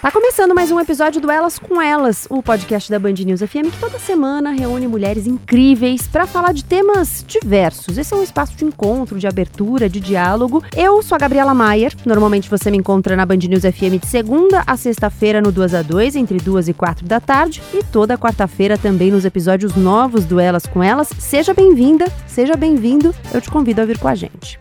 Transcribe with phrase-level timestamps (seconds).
[0.00, 3.68] Tá começando mais um episódio do Elas com Elas, o podcast da Band News FM
[3.72, 7.98] que toda semana reúne mulheres incríveis para falar de temas diversos.
[7.98, 10.62] Esse é um espaço de encontro, de abertura, de diálogo.
[10.76, 11.92] Eu sou a Gabriela Maier.
[12.06, 15.82] Normalmente você me encontra na Band News FM de segunda a sexta-feira no 2 a
[15.82, 20.38] 2, entre 2 e 4 da tarde, e toda quarta-feira também nos episódios novos do
[20.38, 21.08] Elas com Elas.
[21.18, 23.12] Seja bem-vinda, seja bem-vindo.
[23.34, 24.60] Eu te convido a vir com a gente.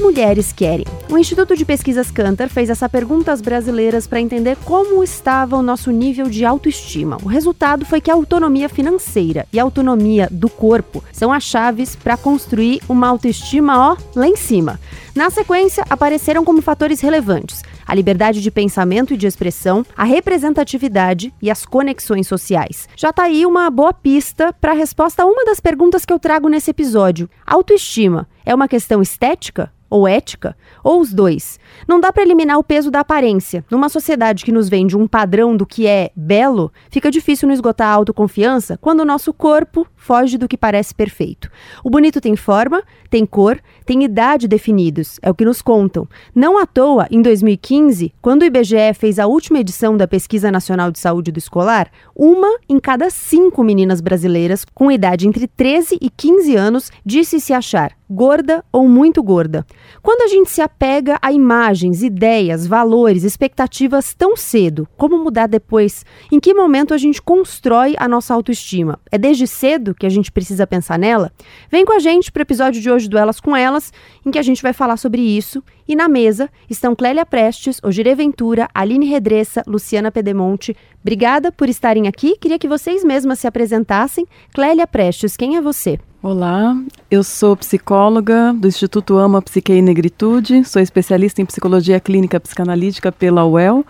[0.00, 0.86] Mulheres querem?
[1.08, 5.62] O Instituto de Pesquisas Cantar fez essa pergunta às brasileiras para entender como estava o
[5.62, 7.18] nosso nível de autoestima.
[7.22, 11.94] O resultado foi que a autonomia financeira e a autonomia do corpo são as chaves
[11.94, 14.80] para construir uma autoestima, ó, lá em cima.
[15.14, 21.34] Na sequência, apareceram como fatores relevantes a liberdade de pensamento e de expressão, a representatividade
[21.42, 22.88] e as conexões sociais.
[22.94, 26.18] Já tá aí uma boa pista para a resposta a uma das perguntas que eu
[26.20, 27.28] trago nesse episódio.
[27.44, 31.59] Autoestima é uma questão estética ou ética, ou os dois.
[31.86, 33.64] Não dá para eliminar o peso da aparência.
[33.70, 37.88] Numa sociedade que nos vende um padrão do que é belo, fica difícil não esgotar
[37.88, 41.50] a autoconfiança quando o nosso corpo foge do que parece perfeito.
[41.84, 46.08] O bonito tem forma, tem cor, tem idade definidos, é o que nos contam.
[46.34, 50.90] Não à toa, em 2015, quando o IBGE fez a última edição da Pesquisa Nacional
[50.90, 56.08] de Saúde do Escolar, uma em cada cinco meninas brasileiras com idade entre 13 e
[56.08, 59.64] 15 anos disse se achar gorda ou muito gorda.
[60.02, 61.30] Quando a gente se apega a
[61.70, 66.04] imagens, ideias, valores, expectativas tão cedo, como mudar depois?
[66.30, 68.98] Em que momento a gente constrói a nossa autoestima?
[69.10, 71.32] É desde cedo que a gente precisa pensar nela?
[71.70, 73.92] Vem com a gente para o episódio de hoje do Elas com Elas,
[74.26, 75.62] em que a gente vai falar sobre isso.
[75.86, 80.76] E na mesa estão Clélia Prestes, Ogire Ventura, Aline Redressa, Luciana Pedemonte.
[81.00, 82.36] Obrigada por estarem aqui.
[82.36, 84.26] Queria que vocês mesmas se apresentassem.
[84.52, 86.00] Clélia Prestes, quem é você?
[86.22, 86.76] Olá,
[87.10, 93.10] eu sou psicóloga do Instituto Ama Psique e Negritude, sou especialista em psicologia clínica psicanalítica
[93.10, 93.86] pela UEL,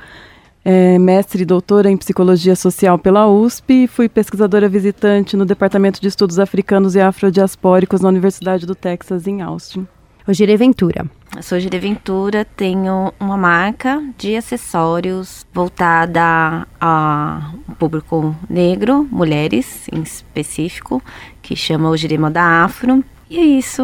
[0.65, 6.01] é, mestre e doutora em psicologia social pela USP e fui pesquisadora visitante no Departamento
[6.01, 9.89] de Estudos Africanos e Afrodiaspóricos na Universidade do Texas, em Austin.
[10.29, 11.07] Ogire Ventura.
[11.35, 19.89] Eu sou Ogire Ventura, tenho uma marca de acessórios voltada a um público negro, mulheres
[19.91, 21.03] em específico,
[21.41, 23.03] que chama Ogire Moda Afro.
[23.31, 23.83] E é isso.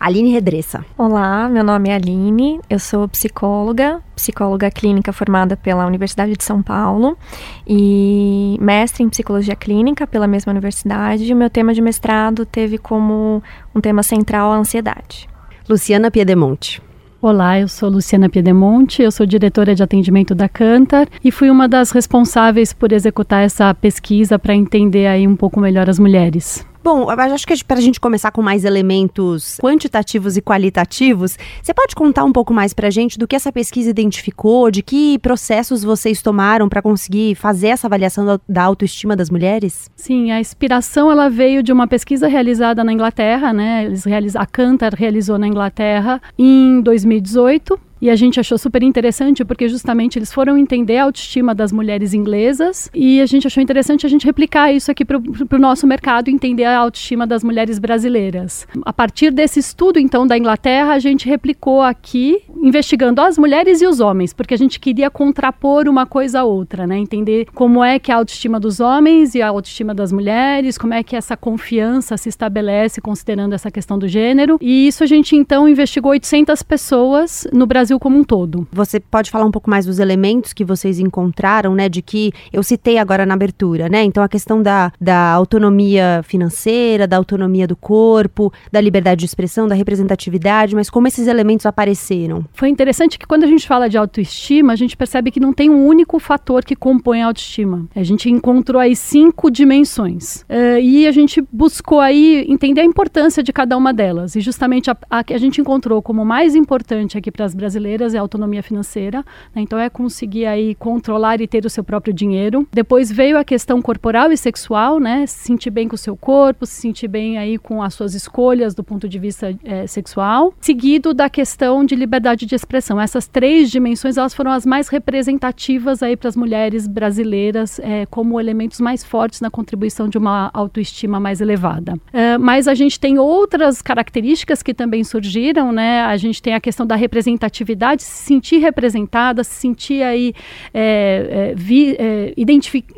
[0.00, 0.84] Aline Redressa.
[0.96, 6.62] Olá, meu nome é Aline, eu sou psicóloga, psicóloga clínica formada pela Universidade de São
[6.62, 7.18] Paulo
[7.66, 11.32] e mestre em psicologia clínica pela mesma universidade.
[11.32, 13.42] O meu tema de mestrado teve como
[13.74, 15.28] um tema central a ansiedade.
[15.68, 16.80] Luciana Piedemonte.
[17.20, 21.68] Olá, eu sou Luciana Piedemonte, eu sou diretora de atendimento da Cantar e fui uma
[21.68, 26.66] das responsáveis por executar essa pesquisa para entender aí um pouco melhor as mulheres.
[26.88, 31.94] Bom, acho que para a gente começar com mais elementos quantitativos e qualitativos, você pode
[31.94, 35.84] contar um pouco mais para a gente do que essa pesquisa identificou, de que processos
[35.84, 39.90] vocês tomaram para conseguir fazer essa avaliação da, autoestima das mulheres?
[39.96, 43.84] Sim, a inspiração ela veio de uma pesquisa realizada na Inglaterra, né?
[43.84, 44.34] Eles realiz...
[44.34, 50.18] A Cantar realizou na Inglaterra em 2018 e a gente achou super interessante porque justamente
[50.18, 54.26] eles foram entender a autoestima das mulheres inglesas e a gente achou interessante a gente
[54.26, 58.66] replicar isso aqui para o nosso mercado entender a autoestima das mulheres brasileiras.
[58.84, 63.86] A partir desse estudo, então, da Inglaterra, a gente replicou aqui, investigando as mulheres e
[63.86, 66.98] os homens, porque a gente queria contrapor uma coisa a outra, né?
[66.98, 71.02] Entender como é que a autoestima dos homens e a autoestima das mulheres, como é
[71.02, 74.58] que essa confiança se estabelece considerando essa questão do gênero.
[74.60, 78.68] E isso a gente, então, investigou 800 pessoas no Brasil Brasil como um todo.
[78.70, 81.88] Você pode falar um pouco mais dos elementos que vocês encontraram, né?
[81.88, 84.02] De que eu citei agora na abertura, né?
[84.04, 89.66] Então a questão da, da autonomia financeira, da autonomia do corpo, da liberdade de expressão,
[89.66, 92.44] da representatividade, mas como esses elementos apareceram?
[92.52, 95.70] Foi interessante que quando a gente fala de autoestima, a gente percebe que não tem
[95.70, 97.86] um único fator que compõe a autoestima.
[97.96, 100.42] A gente encontrou aí cinco dimensões.
[100.42, 104.36] Uh, e a gente buscou aí entender a importância de cada uma delas.
[104.36, 107.77] E justamente a, a que a gente encontrou como mais importante aqui para as brasileiras
[107.78, 109.62] brasileiras é autonomia financeira, né?
[109.62, 112.66] então é conseguir aí controlar e ter o seu próprio dinheiro.
[112.72, 115.26] Depois veio a questão corporal e sexual, né?
[115.26, 118.74] Se sentir bem com o seu corpo, se sentir bem aí com as suas escolhas
[118.74, 120.52] do ponto de vista é, sexual.
[120.60, 123.00] Seguido da questão de liberdade de expressão.
[123.00, 128.40] Essas três dimensões elas foram as mais representativas aí para as mulheres brasileiras é, como
[128.40, 131.98] elementos mais fortes na contribuição de uma autoestima mais elevada.
[132.12, 136.02] É, mas a gente tem outras características que também surgiram, né?
[136.02, 137.67] A gente tem a questão da representatividade
[138.02, 140.34] se sentir representada, se sentir aí,
[140.72, 142.34] é, é, vi, é,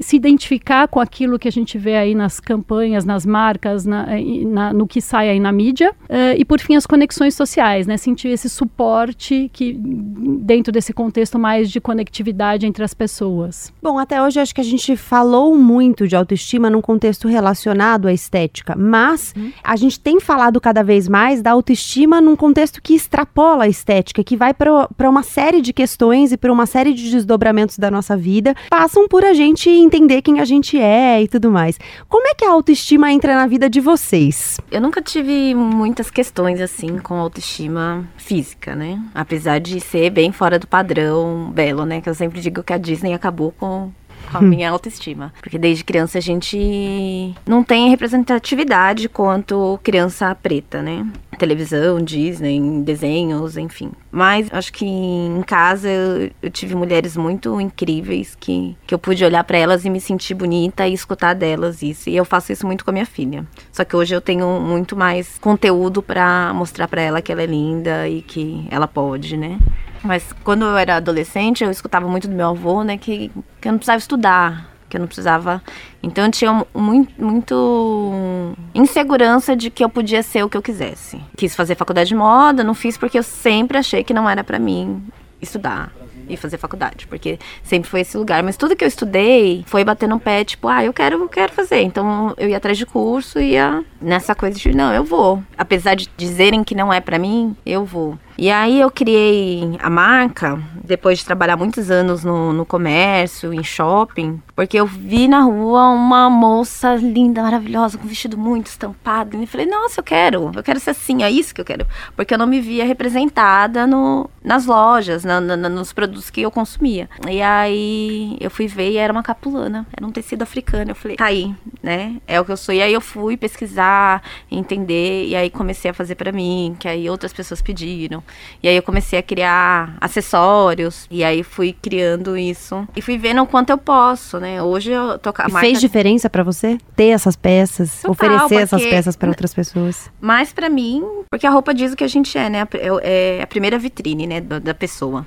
[0.00, 4.06] se identificar com aquilo que a gente vê aí nas campanhas, nas marcas, na,
[4.46, 5.94] na, no que sai aí na mídia.
[6.08, 7.96] É, e por fim, as conexões sociais, né?
[7.96, 13.72] Sentir esse suporte que dentro desse contexto mais de conectividade entre as pessoas.
[13.82, 18.12] Bom, até hoje acho que a gente falou muito de autoestima num contexto relacionado à
[18.12, 19.50] estética, mas hum.
[19.62, 24.25] a gente tem falado cada vez mais da autoestima num contexto que extrapola a estética,
[24.25, 28.14] que vai para uma série de questões e para uma série de desdobramentos da nossa
[28.14, 31.78] vida, passam por a gente entender quem a gente é e tudo mais.
[32.06, 34.60] Como é que a autoestima entra na vida de vocês?
[34.70, 39.02] Eu nunca tive muitas questões assim com autoestima física, né?
[39.14, 42.02] Apesar de ser bem fora do padrão belo, né?
[42.02, 43.90] Que eu sempre digo que a Disney acabou com
[44.31, 45.32] com a minha autoestima.
[45.41, 51.06] Porque desde criança a gente não tem representatividade quanto criança preta, né?
[51.38, 53.93] Televisão, Disney, desenhos, enfim.
[54.11, 59.43] Mas acho que em casa eu, tive mulheres muito incríveis que, que eu pude olhar
[59.44, 62.11] para elas e me sentir bonita e escutar delas isso.
[62.11, 63.47] E eu faço isso muito com a minha filha.
[63.73, 67.47] Só que hoje eu tenho muito mais conteúdo para mostrar para ela que ela é
[67.47, 69.59] linda e que ela pode, né?
[70.02, 73.31] Mas quando eu era adolescente, eu escutava muito do meu avô, né, que,
[73.61, 75.62] que eu não precisava estudar, que eu não precisava.
[76.02, 81.20] Então eu tinha muito, muito insegurança de que eu podia ser o que eu quisesse.
[81.37, 84.58] Quis fazer faculdade de moda, não fiz porque eu sempre achei que não era para
[84.58, 85.02] mim
[85.41, 85.93] estudar
[86.29, 88.43] e fazer faculdade, porque sempre foi esse lugar.
[88.43, 91.53] Mas tudo que eu estudei foi bater no pé, tipo, ah, eu quero, eu quero
[91.53, 91.82] fazer.
[91.82, 95.43] Então eu ia atrás de curso, ia nessa coisa de, não, eu vou.
[95.58, 98.19] Apesar de dizerem que não é para mim, eu vou.
[98.40, 103.62] E aí eu criei a marca, depois de trabalhar muitos anos no, no comércio, em
[103.62, 109.37] shopping, porque eu vi na rua uma moça linda, maravilhosa, com vestido muito estampado.
[109.37, 111.87] E eu falei, nossa, eu quero, eu quero ser assim, é isso que eu quero.
[112.16, 116.50] Porque eu não me via representada no, nas lojas, na, na, nos produtos que eu
[116.50, 117.10] consumia.
[117.28, 120.93] E aí eu fui ver e era uma capulana, era um tecido africano.
[120.93, 122.16] Eu falei, tá aí, né?
[122.26, 122.75] É o que eu sou.
[122.75, 127.08] E aí eu fui pesquisar, entender, e aí comecei a fazer para mim, que aí
[127.10, 128.25] outras pessoas pediram.
[128.62, 131.06] E aí eu comecei a criar acessórios.
[131.11, 132.87] E aí fui criando isso.
[132.94, 134.62] E fui vendo o quanto eu posso, né?
[134.62, 135.67] Hoje eu tô com a e marca...
[135.67, 138.03] Fez diferença para você ter essas peças?
[138.03, 140.11] Total, oferecer essas peças para outras pessoas?
[140.21, 142.67] Mais para mim, porque a roupa diz o que a gente é, né?
[143.03, 144.41] É, a primeira vitrine, né?
[144.41, 145.27] Da pessoa.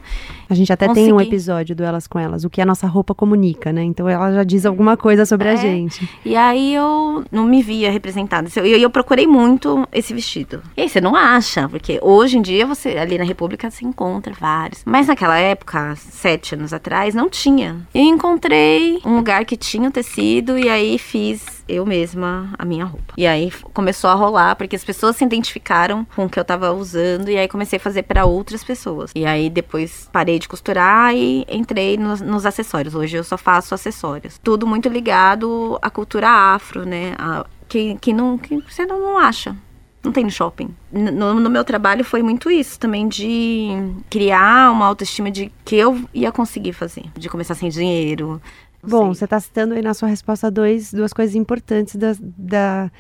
[0.50, 1.08] A gente até Consegui.
[1.08, 3.84] tem um episódio do Elas com Elas, o que a nossa roupa comunica, né?
[3.84, 5.52] Então ela já diz alguma coisa sobre é.
[5.52, 6.08] a gente.
[6.24, 8.48] E aí eu não me via representada.
[8.56, 10.62] E eu, eu, procurei muito esse vestido.
[10.78, 14.34] E aí você não acha, porque hoje em dia você, ali na República, se encontra
[14.34, 14.84] vários.
[14.86, 17.86] Mas naquela época, sete anos atrás, não tinha.
[17.94, 22.86] Eu encontrei um lugar que tinha o tecido e aí fiz eu mesma a minha
[22.86, 23.14] roupa.
[23.18, 26.72] E aí começou a rolar, porque as pessoas se identificaram com o que eu tava
[26.72, 29.12] usando, e aí comecei a fazer para outras pessoas.
[29.16, 32.96] E aí depois parei de costurar e entrei nos, nos, acessórios.
[32.96, 34.40] Hoje eu só faço acessórios.
[34.44, 37.14] Tudo muito ligado à cultura afro, né?
[37.18, 39.56] A, que, que, não, que você não, não acha
[40.04, 40.70] não tem no shopping.
[40.92, 43.70] No, no, meu trabalho foi muito isso também, de
[44.10, 47.06] criar uma autoestima de que eu ia conseguir fazer.
[47.16, 48.42] De começar sem dinheiro,
[48.86, 52.92] Bom, você está citando aí na sua resposta dois, duas coisas importantes da, da,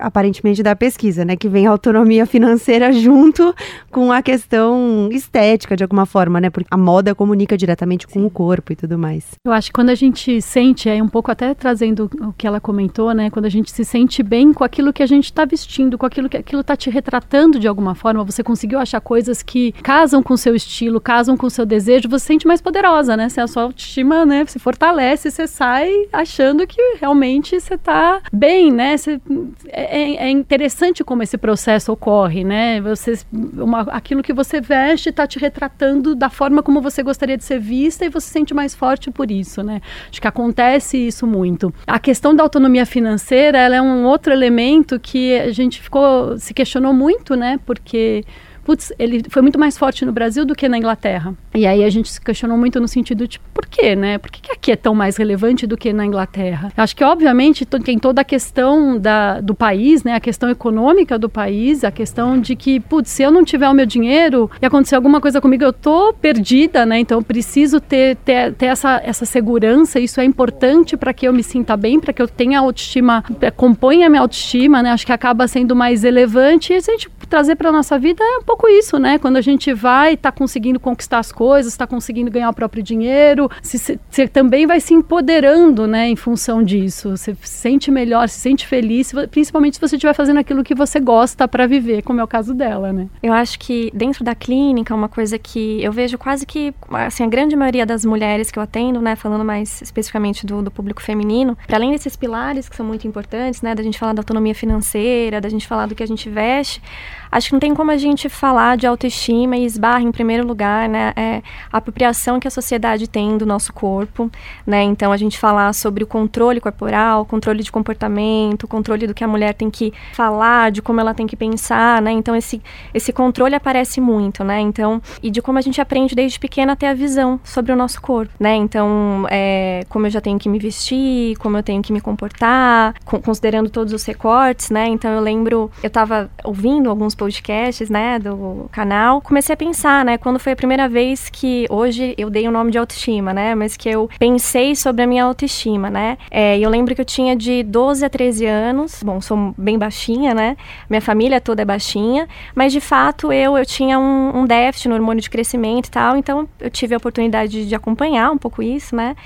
[0.00, 1.36] aparentemente da pesquisa, né?
[1.36, 3.54] Que vem a autonomia financeira junto
[3.90, 6.48] com a questão estética, de alguma forma, né?
[6.48, 8.24] Porque a moda comunica diretamente com Sim.
[8.24, 9.26] o corpo e tudo mais.
[9.44, 12.58] Eu acho que quando a gente sente, é um pouco até trazendo o que ela
[12.58, 13.28] comentou, né?
[13.28, 16.28] Quando a gente se sente bem com aquilo que a gente está vestindo, com aquilo
[16.28, 20.32] que aquilo está te retratando de alguma forma, você conseguiu achar coisas que casam com
[20.32, 23.28] o seu estilo, casam com o seu desejo, você se sente mais poderosa, né?
[23.28, 28.20] Se a sua autoestima, né, se fortalece acontece, você sai achando que realmente você está
[28.32, 28.96] bem, né?
[28.96, 29.20] Você,
[29.66, 32.80] é, é, interessante como esse processo ocorre, né?
[32.80, 37.44] Você, uma, aquilo que você veste está te retratando da forma como você gostaria de
[37.44, 39.80] ser vista e você se sente mais forte por isso, né?
[40.10, 41.72] Acho que acontece isso muito.
[41.86, 46.52] A questão da autonomia financeira, ela é um outro elemento que a gente ficou se
[46.52, 47.58] questionou muito, né?
[47.64, 48.24] Porque
[48.68, 51.34] putz, ele foi muito mais forte no Brasil do que na Inglaterra.
[51.58, 54.16] E aí a gente se questionou muito no sentido de por quê, né?
[54.16, 56.72] Por que, que aqui é tão mais relevante do que na Inglaterra?
[56.76, 60.14] Acho que, obviamente, tem toda a questão da, do país, né?
[60.14, 63.74] A questão econômica do país, a questão de que, putz, se eu não tiver o
[63.74, 67.00] meu dinheiro e acontecer alguma coisa comigo, eu tô perdida, né?
[67.00, 71.32] Então eu preciso ter, ter, ter essa, essa segurança, isso é importante para que eu
[71.32, 74.92] me sinta bem, para que eu tenha autoestima, é, componha a minha autoestima, né?
[74.92, 78.42] Acho que acaba sendo mais relevante e a gente trazer para nossa vida é um
[78.42, 79.18] pouco isso, né?
[79.18, 83.50] Quando a gente vai, está conseguindo conquistar as coisas, está conseguindo ganhar o próprio dinheiro,
[83.62, 87.16] você também vai se empoderando, né, em função disso.
[87.16, 91.00] Você se sente melhor, se sente feliz, principalmente se você estiver fazendo aquilo que você
[91.00, 93.08] gosta para viver, como é o caso dela, né?
[93.22, 97.26] Eu acho que dentro da clínica, uma coisa que eu vejo quase que, assim, a
[97.26, 101.56] grande maioria das mulheres que eu atendo, né, falando mais especificamente do, do público feminino,
[101.66, 105.40] para além desses pilares que são muito importantes, né, da gente falar da autonomia financeira,
[105.40, 106.82] da gente falar do que a gente veste,
[107.30, 110.88] acho que não tem como a gente falar de autoestima e esbarra em primeiro lugar,
[110.88, 111.42] né, é
[111.72, 114.30] a apropriação que a sociedade tem do nosso corpo,
[114.66, 119.24] né, então a gente falar sobre o controle corporal, controle de comportamento, controle do que
[119.24, 123.12] a mulher tem que falar, de como ela tem que pensar, né, então esse, esse
[123.12, 126.86] controle aparece muito, né, então, e de como a gente aprende desde pequena a ter
[126.86, 130.58] a visão sobre o nosso corpo, né, então, é, como eu já tenho que me
[130.58, 135.70] vestir, como eu tenho que me comportar, considerando todos os recortes, né, então eu lembro,
[135.82, 140.56] eu estava ouvindo alguns podcasts, né, do canal, comecei a pensar, né, quando foi a
[140.56, 144.74] primeira vez que hoje eu dei o nome de autoestima, né, mas que eu pensei
[144.74, 146.16] sobre a minha autoestima, né.
[146.30, 150.32] É, eu lembro que eu tinha de 12 a 13 anos, bom, sou bem baixinha,
[150.32, 150.56] né,
[150.88, 154.94] minha família toda é baixinha, mas de fato eu eu tinha um, um déficit no
[154.94, 158.94] hormônio de crescimento e tal, então eu tive a oportunidade de, acompanhar um pouco isso,
[158.94, 159.16] né.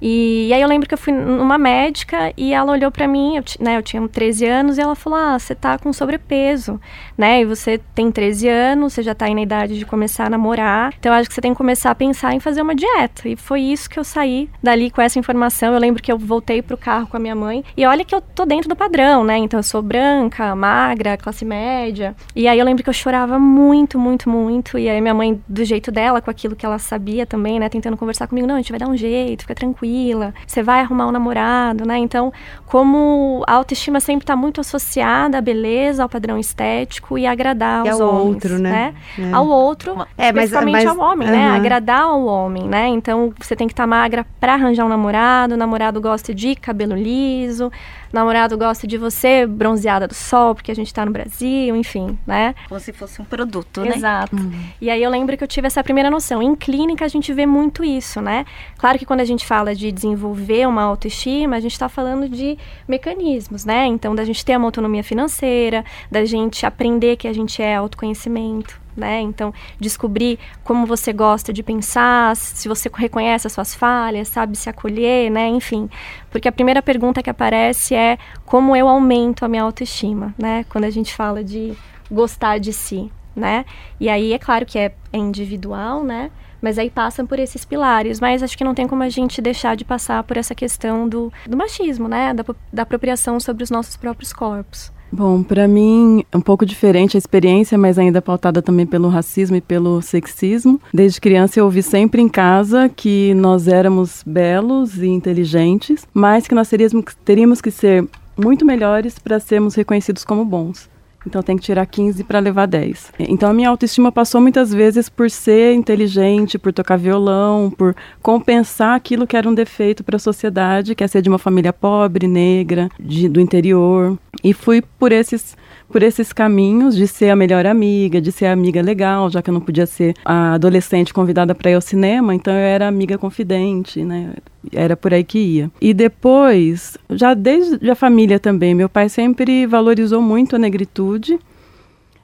[0.00, 3.36] E, e, aí eu lembro que eu fui numa médica e ela olhou para mim,
[3.36, 6.80] eu, né, eu tinha 13 anos e ela falou: "Ah, você tá com sobrepeso",
[7.16, 7.39] né?
[7.40, 10.92] E você tem 13 anos, você já está aí na idade de começar a namorar,
[10.98, 13.28] então acho que você tem que começar a pensar em fazer uma dieta.
[13.28, 15.72] E foi isso que eu saí dali com essa informação.
[15.72, 18.20] Eu lembro que eu voltei pro carro com a minha mãe e olha que eu
[18.20, 19.38] tô dentro do padrão, né?
[19.38, 22.14] Então eu sou branca, magra, classe média.
[22.34, 24.78] E aí eu lembro que eu chorava muito, muito, muito.
[24.78, 27.68] E aí minha mãe, do jeito dela, com aquilo que ela sabia também, né?
[27.68, 31.06] Tentando conversar comigo, não, a gente vai dar um jeito, fica tranquila, você vai arrumar
[31.06, 31.98] um namorado, né?
[31.98, 32.32] Então,
[32.66, 37.88] como a autoestima sempre está muito associada à beleza, ao padrão estético e agradar e
[37.88, 38.94] aos ao homens, outro, né?
[39.16, 39.28] né?
[39.30, 39.32] É.
[39.32, 41.36] Ao outro, é, mas, mas, ao homem, uh -huh.
[41.36, 41.56] né?
[41.56, 42.88] Agradar ao homem, né?
[42.88, 46.54] Então você tem que estar tá magra para arranjar um namorado, o namorado gosta de
[46.54, 47.70] cabelo liso,
[48.12, 52.54] namorado gosta de você bronzeada do sol, porque a gente tá no Brasil, enfim, né?
[52.68, 53.96] Como se fosse um produto, né?
[53.96, 54.36] Exato.
[54.36, 54.52] Uhum.
[54.80, 56.42] E aí eu lembro que eu tive essa primeira noção.
[56.42, 58.44] Em clínica a gente vê muito isso, né?
[58.78, 62.58] Claro que quando a gente fala de desenvolver uma autoestima, a gente está falando de
[62.88, 63.86] mecanismos, né?
[63.86, 68.79] Então, da gente ter uma autonomia financeira, da gente aprender que a gente é autoconhecimento,
[68.96, 69.20] né?
[69.20, 74.68] Então, descobrir como você gosta de pensar, se você reconhece as suas falhas, sabe se
[74.68, 75.48] acolher, né?
[75.48, 75.88] Enfim,
[76.30, 80.64] porque a primeira pergunta que aparece é como eu aumento a minha autoestima, né?
[80.68, 81.76] Quando a gente fala de
[82.10, 83.64] gostar de si, né?
[83.98, 86.30] E aí é claro que é, é individual, né?
[86.60, 88.20] Mas aí passam por esses pilares.
[88.20, 91.32] Mas acho que não tem como a gente deixar de passar por essa questão do,
[91.46, 92.34] do machismo, né?
[92.34, 94.92] Da, da apropriação sobre os nossos próprios corpos.
[95.12, 99.56] Bom, para mim é um pouco diferente a experiência, mas ainda pautada também pelo racismo
[99.56, 100.80] e pelo sexismo.
[100.94, 106.54] Desde criança eu ouvi sempre em casa que nós éramos belos e inteligentes, mas que
[106.54, 110.88] nós teríamos, teríamos que ser muito melhores para sermos reconhecidos como bons.
[111.26, 113.12] Então tem que tirar 15 para levar 10.
[113.20, 118.96] Então a minha autoestima passou muitas vezes por ser inteligente, por tocar violão, por compensar
[118.96, 122.26] aquilo que era um defeito para a sociedade, que é ser de uma família pobre,
[122.26, 124.18] negra, de, do interior.
[124.42, 125.56] E fui por esses
[125.90, 129.50] por esses caminhos de ser a melhor amiga, de ser a amiga legal, já que
[129.50, 133.18] eu não podia ser a adolescente convidada para ir ao cinema, então eu era amiga
[133.18, 134.34] confidente, né?
[134.72, 135.70] Era por aí que ia.
[135.80, 141.38] E depois, já desde a família também, meu pai sempre valorizou muito a negritude,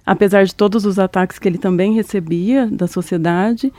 [0.04, 3.72] apesar de todos os ataques que ele também recebia da sociedade.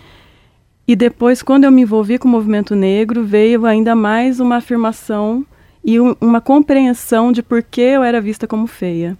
[0.88, 5.46] E depois, quando eu me envolvi com o movimento negro, veio ainda mais uma afirmação
[5.84, 9.18] e um, uma compreensão de por que eu era vista como feia.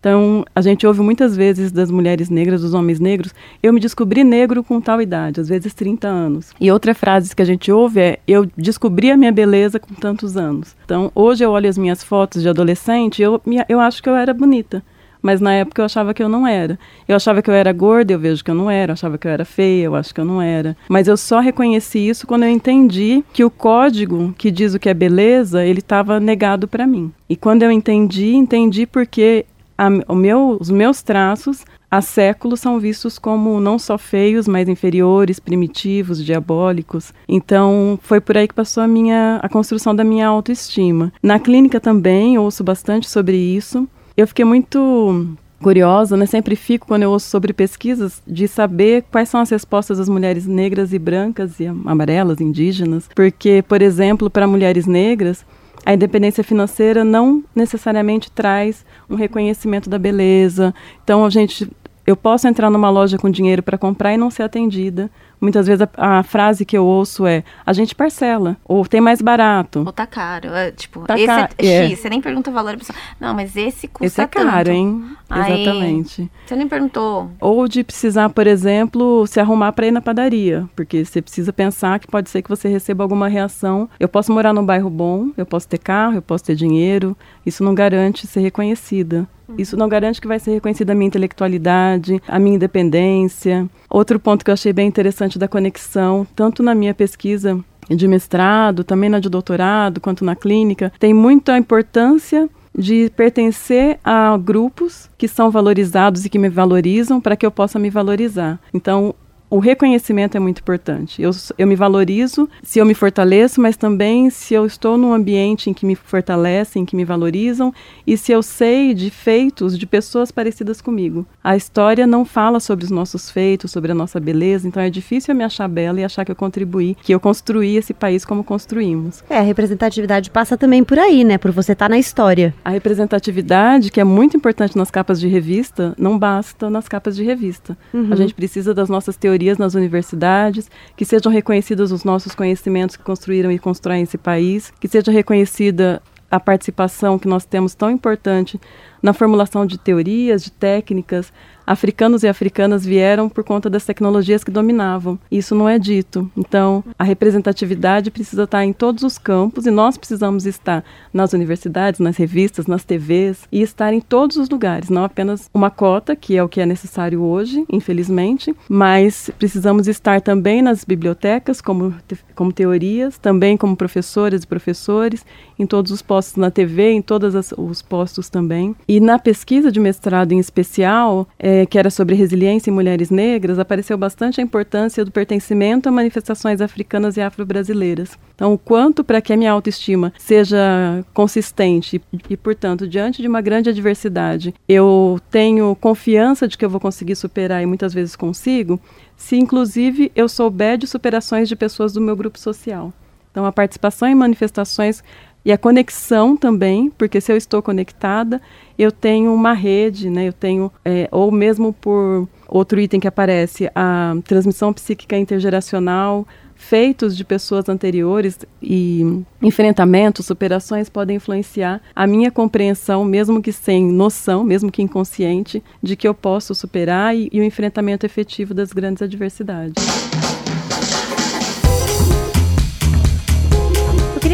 [0.00, 4.24] Então, a gente ouve muitas vezes das mulheres negras, dos homens negros, eu me descobri
[4.24, 6.52] negro com tal idade, às vezes 30 anos.
[6.58, 10.38] E outra frase que a gente ouve é, eu descobri a minha beleza com tantos
[10.38, 10.74] anos.
[10.86, 14.32] Então, hoje eu olho as minhas fotos de adolescente, eu, eu acho que eu era
[14.32, 14.82] bonita.
[15.22, 16.78] Mas na época eu achava que eu não era.
[17.06, 18.90] Eu achava que eu era gorda, eu vejo que eu não era.
[18.90, 20.76] Eu achava que eu era feia, eu acho que eu não era.
[20.88, 24.88] Mas eu só reconheci isso quando eu entendi que o código que diz o que
[24.88, 27.12] é beleza, ele estava negado para mim.
[27.28, 29.44] E quando eu entendi, entendi porque
[29.80, 35.40] a, meu, os meus traços há séculos são vistos como não só feios, mas inferiores,
[35.40, 37.14] primitivos, diabólicos.
[37.26, 41.10] Então, foi por aí que passou a minha a construção da minha autoestima.
[41.22, 43.88] Na clínica também ouço bastante sobre isso.
[44.14, 46.26] Eu fiquei muito curiosa, né?
[46.26, 50.46] Sempre fico quando eu ouço sobre pesquisas de saber quais são as respostas das mulheres
[50.46, 55.44] negras e brancas e amarelas, indígenas, porque, por exemplo, para mulheres negras,
[55.84, 60.74] a independência financeira não necessariamente traz um reconhecimento da beleza.
[61.02, 61.70] Então, a gente
[62.06, 65.10] eu posso entrar numa loja com dinheiro para comprar e não ser atendida.
[65.40, 69.22] Muitas vezes a, a, frase que eu ouço é: a gente parcela, ou tem mais
[69.22, 69.82] barato.
[69.86, 70.48] Ou tá caro.
[70.48, 72.96] É, tipo, tá esse é, é X, você nem pergunta o valor pessoa.
[73.18, 74.46] Não, mas esse custa Esse é tanto.
[74.46, 75.16] caro, hein?
[75.30, 76.30] Aí, Exatamente.
[76.44, 77.30] Você nem perguntou.
[77.40, 81.98] Ou de precisar, por exemplo, se arrumar para ir na padaria, porque você precisa pensar
[81.98, 83.88] que pode ser que você receba alguma reação.
[83.98, 87.16] Eu posso morar num bairro bom, eu posso ter carro, eu posso ter dinheiro.
[87.46, 89.26] Isso não garante ser reconhecida.
[89.58, 93.68] Isso não garante que vai ser reconhecida a minha intelectualidade, a minha independência.
[93.88, 97.58] Outro ponto que eu achei bem interessante da conexão, tanto na minha pesquisa
[97.88, 104.36] de mestrado, também na de doutorado, quanto na clínica, tem muita importância de pertencer a
[104.36, 108.60] grupos que são valorizados e que me valorizam para que eu possa me valorizar.
[108.72, 109.14] Então,
[109.50, 111.20] o reconhecimento é muito importante.
[111.20, 115.68] Eu, eu me valorizo se eu me fortaleço, mas também se eu estou num ambiente
[115.68, 117.74] em que me fortalecem, que me valorizam,
[118.06, 121.26] e se eu sei de feitos de pessoas parecidas comigo.
[121.42, 125.32] A história não fala sobre os nossos feitos, sobre a nossa beleza, então é difícil
[125.32, 128.44] eu me achar bela e achar que eu contribuí, que eu construí esse país como
[128.44, 129.24] construímos.
[129.28, 131.38] É, a representatividade passa também por aí, né?
[131.38, 132.54] Por você estar tá na história.
[132.64, 137.24] A representatividade, que é muito importante nas capas de revista, não basta nas capas de
[137.24, 137.76] revista.
[137.92, 138.12] Uhum.
[138.12, 142.96] A gente precisa das nossas teorias teorias nas universidades, que sejam reconhecidos os nossos conhecimentos
[142.96, 147.90] que construíram e constroem esse país, que seja reconhecida a participação que nós temos tão
[147.90, 148.60] importante
[149.02, 151.32] na formulação de teorias, de técnicas,
[151.70, 155.16] africanos e africanas vieram por conta das tecnologias que dominavam.
[155.30, 156.28] Isso não é dito.
[156.36, 162.00] Então, a representatividade precisa estar em todos os campos e nós precisamos estar nas universidades,
[162.00, 166.36] nas revistas, nas TVs e estar em todos os lugares, não apenas uma cota, que
[166.36, 171.94] é o que é necessário hoje, infelizmente, mas precisamos estar também nas bibliotecas como,
[172.34, 175.24] como teorias, também como professoras e professores,
[175.56, 178.74] em todos os postos na TV, em todos os postos também.
[178.92, 183.56] E na pesquisa de mestrado em especial, é, que era sobre resiliência em mulheres negras,
[183.56, 188.18] apareceu bastante a importância do pertencimento a manifestações africanas e afro-brasileiras.
[188.34, 193.40] Então, o quanto para que a minha autoestima seja consistente e, portanto, diante de uma
[193.40, 198.80] grande adversidade, eu tenho confiança de que eu vou conseguir superar e muitas vezes consigo,
[199.16, 202.92] se inclusive eu souber de superações de pessoas do meu grupo social.
[203.30, 205.04] Então, a participação em manifestações
[205.44, 208.40] e a conexão também, porque se eu estou conectada,
[208.78, 210.28] eu tenho uma rede, né?
[210.28, 217.16] Eu tenho, é, ou mesmo por outro item que aparece, a transmissão psíquica intergeracional, feitos
[217.16, 224.44] de pessoas anteriores e enfrentamentos, superações podem influenciar a minha compreensão, mesmo que sem noção,
[224.44, 229.02] mesmo que inconsciente, de que eu posso superar e, e o enfrentamento efetivo das grandes
[229.02, 229.82] adversidades.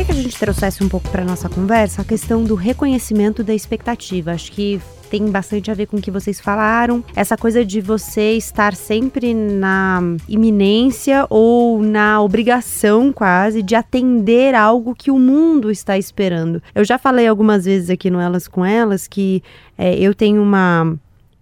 [0.07, 4.31] Que a gente trouxesse um pouco para nossa conversa a questão do reconhecimento da expectativa.
[4.31, 7.03] Acho que tem bastante a ver com o que vocês falaram.
[7.14, 14.95] Essa coisa de você estar sempre na iminência ou na obrigação quase de atender algo
[14.95, 16.62] que o mundo está esperando.
[16.73, 19.42] Eu já falei algumas vezes aqui no Elas com Elas que
[19.77, 20.97] é, eu tenho uma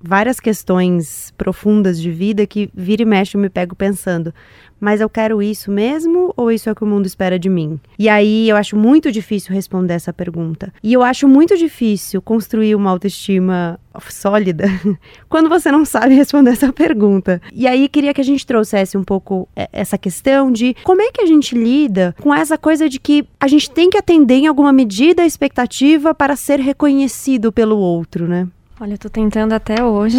[0.07, 4.35] várias questões profundas de vida que vira e mexe eu me pego pensando,
[4.79, 7.81] mas eu quero isso mesmo ou isso é o que o mundo espera de mim?
[7.99, 10.73] E aí eu acho muito difícil responder essa pergunta.
[10.83, 14.64] E eu acho muito difícil construir uma autoestima sólida
[15.27, 17.40] quando você não sabe responder essa pergunta.
[17.53, 21.11] E aí queria que a gente trouxesse um pouco é, essa questão de como é
[21.11, 24.47] que a gente lida com essa coisa de que a gente tem que atender em
[24.47, 28.49] alguma medida a expectativa para ser reconhecido pelo outro, né?
[28.80, 30.18] Olha, eu tô tentando até hoje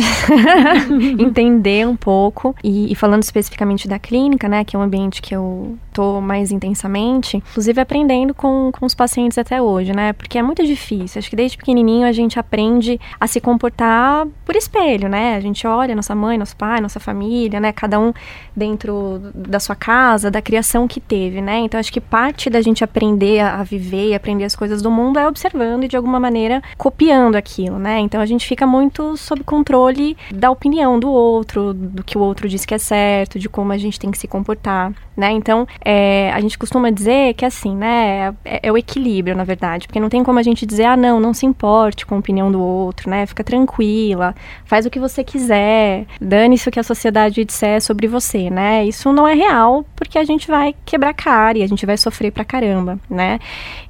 [1.19, 2.55] entender um pouco.
[2.63, 5.77] E, e, falando especificamente da clínica, né, que é um ambiente que eu
[6.21, 10.13] mais intensamente, inclusive aprendendo com, com os pacientes até hoje, né?
[10.13, 11.19] Porque é muito difícil.
[11.19, 15.35] Acho que desde pequenininho a gente aprende a se comportar por espelho, né?
[15.35, 17.71] A gente olha nossa mãe, nosso pai, nossa família, né?
[17.71, 18.13] Cada um
[18.55, 21.59] dentro da sua casa, da criação que teve, né?
[21.59, 25.19] Então acho que parte da gente aprender a viver e aprender as coisas do mundo
[25.19, 27.99] é observando e de alguma maneira copiando aquilo, né?
[27.99, 32.47] Então a gente fica muito sob controle da opinião do outro, do que o outro
[32.47, 35.31] diz que é certo, de como a gente tem que se comportar, né?
[35.31, 39.87] Então, é, a gente costuma dizer que assim, né, é, é, o equilíbrio, na verdade,
[39.87, 42.51] porque não tem como a gente dizer, ah, não, não se importe com a opinião
[42.51, 43.27] do outro, né?
[43.27, 44.33] Fica tranquila,
[44.65, 48.83] faz o que você quiser, dane-se o que a sociedade disser sobre você, né?
[48.83, 52.31] Isso não é real, porque a gente vai quebrar cara e a gente vai sofrer
[52.31, 53.39] pra caramba, né?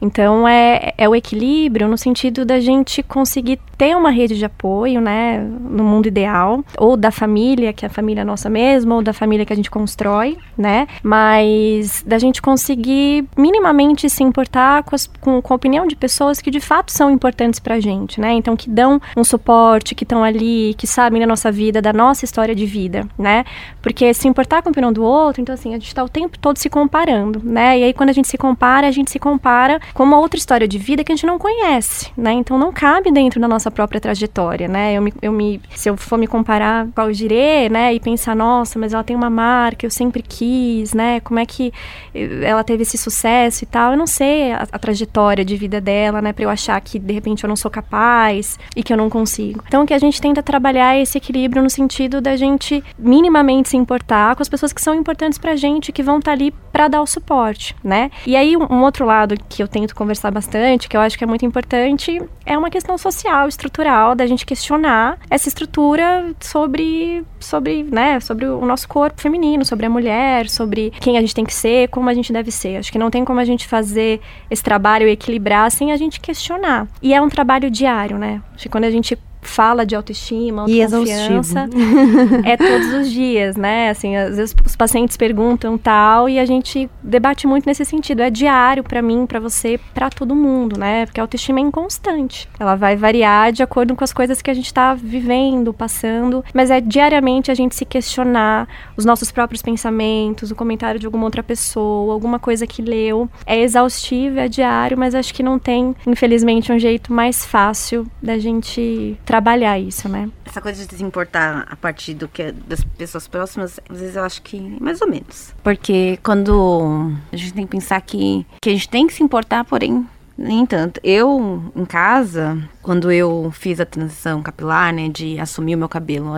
[0.02, 5.00] Então, é, é o equilíbrio no sentido da gente conseguir ter uma rede de apoio,
[5.00, 9.14] né, no mundo ideal, ou da família, que é a família nossa mesma, ou da
[9.14, 10.88] família que a gente constrói, né?
[11.04, 15.96] Mas mas da gente conseguir minimamente se importar com, as, com, com, a opinião de
[15.96, 18.34] pessoas que de fato são importantes pra gente, né?
[18.34, 22.26] Então, que dão um suporte, que estão ali, que sabem da nossa vida, da nossa
[22.26, 23.46] história de vida, né?
[23.82, 26.38] Porque se importar com a opinião do outro, então assim, a gente tá o tempo
[26.40, 27.80] todo se comparando, né?
[27.80, 30.68] E aí quando a gente se compara, a gente se compara com uma outra história
[30.68, 32.34] de vida que a gente não conhece, né?
[32.34, 34.94] Então não cabe dentro da nossa própria trajetória, né?
[34.94, 38.36] Eu me, eu me se eu for me comparar com a Algirê, né, e pensar,
[38.36, 41.20] nossa, mas ela tem uma marca, eu sempre quis, né?
[41.20, 41.72] Como é que
[42.14, 43.92] ela teve esse sucesso e tal?
[43.92, 47.14] Eu não sei a, a trajetória de vida dela, né, para eu achar que de
[47.14, 49.64] repente eu não sou capaz e que eu não consigo.
[49.68, 53.78] Então que a gente tenta trabalhar é esse equilíbrio no sentido da gente minimamente se
[53.78, 56.88] importar com as pessoas que são importantes pra gente, que vão estar tá ali para
[56.88, 58.12] dar o suporte, né?
[58.26, 61.24] E aí um, um outro lado que eu tento conversar bastante, que eu acho que
[61.24, 67.84] é muito importante, é uma questão social, estrutural, da gente questionar essa estrutura sobre sobre,
[67.84, 71.54] né, sobre o nosso corpo feminino, sobre a mulher, sobre quem a gente tem que
[71.54, 72.78] ser, como a gente deve ser.
[72.78, 76.88] Acho que não tem como a gente fazer esse trabalho equilibrar sem a gente questionar.
[77.02, 78.42] E é um trabalho diário, né?
[78.54, 79.18] Acho que quando a gente
[79.48, 81.70] fala de autoestima, e autoconfiança,
[82.44, 83.90] é todos os dias, né?
[83.90, 88.22] Assim, às vezes os pacientes perguntam tal e a gente debate muito nesse sentido.
[88.22, 91.06] É diário para mim, para você, para todo mundo, né?
[91.06, 92.50] Porque a autoestima é inconstante.
[92.60, 96.72] Ela vai variar de acordo com as coisas que a gente está vivendo, passando, mas
[96.72, 101.44] é diariamente a gente se questionar os nossos próprios pensamentos, o comentário de alguma outra
[101.44, 103.30] pessoa, alguma coisa que leu.
[103.46, 108.38] É exaustivo, é diário, mas acho que não tem, infelizmente, um jeito mais fácil da
[108.38, 110.30] gente trabalhar isso, né?
[110.46, 114.24] Essa coisa de se importar a partir do que das pessoas próximas, às vezes eu
[114.24, 115.54] acho que mais ou menos.
[115.62, 119.66] Porque quando a gente tem que pensar que, que a gente tem que se importar,
[119.66, 121.00] porém nem tanto.
[121.04, 126.34] Eu, em casa, quando eu fiz a transição capilar, né, de assumir o meu cabelo,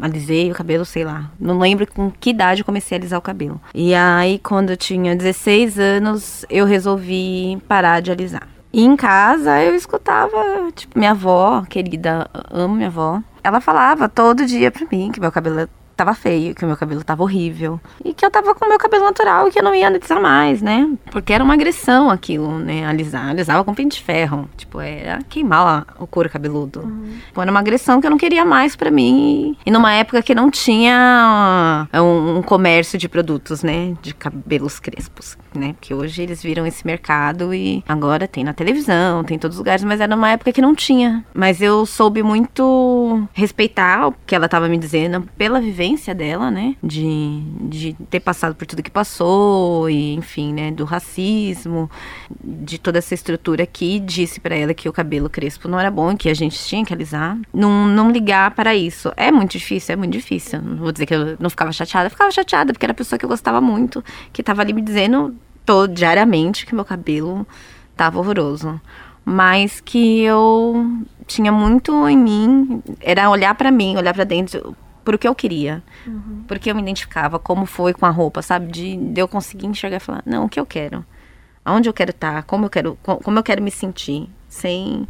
[0.00, 3.22] alisei o cabelo, sei lá, não lembro com que idade eu comecei a alisar o
[3.22, 3.60] cabelo.
[3.74, 8.48] E aí, quando eu tinha 16 anos, eu resolvi parar de alisar.
[8.78, 13.20] E em casa eu escutava, tipo, minha avó, querida, amo minha avó.
[13.42, 17.02] Ela falava todo dia pra mim que meu cabelo tava feio, que o meu cabelo
[17.02, 17.80] tava horrível.
[18.04, 20.20] E que eu tava com o meu cabelo natural e que eu não ia alisar
[20.22, 20.88] mais, né?
[21.10, 22.86] Porque era uma agressão aquilo, né?
[22.86, 23.28] Alisar.
[23.28, 24.48] Alisava com pente de ferro.
[24.56, 26.80] Tipo, era queimar o couro cabeludo.
[26.80, 27.18] Uhum.
[27.36, 29.56] Era uma agressão que eu não queria mais para mim.
[29.66, 33.94] E numa época que não tinha um, um comércio de produtos, né?
[34.00, 35.72] De cabelos crespos, né?
[35.72, 39.58] Porque hoje eles viram esse mercado e agora tem na televisão, tem em todos os
[39.58, 41.24] lugares, mas era numa época que não tinha.
[41.34, 46.50] Mas eu soube muito respeitar o que ela tava me dizendo pela vivência vivência dela,
[46.50, 46.76] né?
[46.82, 50.70] De, de ter passado por tudo que passou, e enfim, né?
[50.70, 51.90] Do racismo,
[52.42, 56.16] de toda essa estrutura que disse para ela que o cabelo crespo não era bom,
[56.16, 57.38] que a gente tinha que alisar.
[57.52, 59.12] Não, não ligar para isso.
[59.16, 60.60] É muito difícil, é muito difícil.
[60.60, 63.18] Não vou dizer que eu não ficava chateada, eu ficava chateada, porque era a pessoa
[63.18, 67.46] que eu gostava muito, que tava ali me dizendo todo, diariamente que meu cabelo
[67.96, 68.80] tava horroroso
[69.30, 74.74] mas que eu tinha muito em mim, era olhar para mim, olhar para dentro,
[75.08, 75.82] por o que eu queria.
[76.06, 76.44] Uhum.
[76.46, 78.70] Porque eu me identificava como foi com a roupa, sabe?
[78.70, 81.02] De, de eu conseguir enxergar e falar, não, o que eu quero?
[81.64, 82.42] Aonde eu quero estar?
[82.42, 84.28] Como eu quero, como eu quero me sentir?
[84.50, 85.08] Sem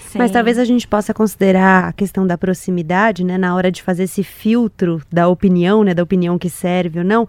[0.00, 0.18] Sim.
[0.18, 4.04] Mas talvez a gente possa considerar a questão da proximidade, né, na hora de fazer
[4.04, 7.26] esse filtro da opinião, né, da opinião que serve ou não,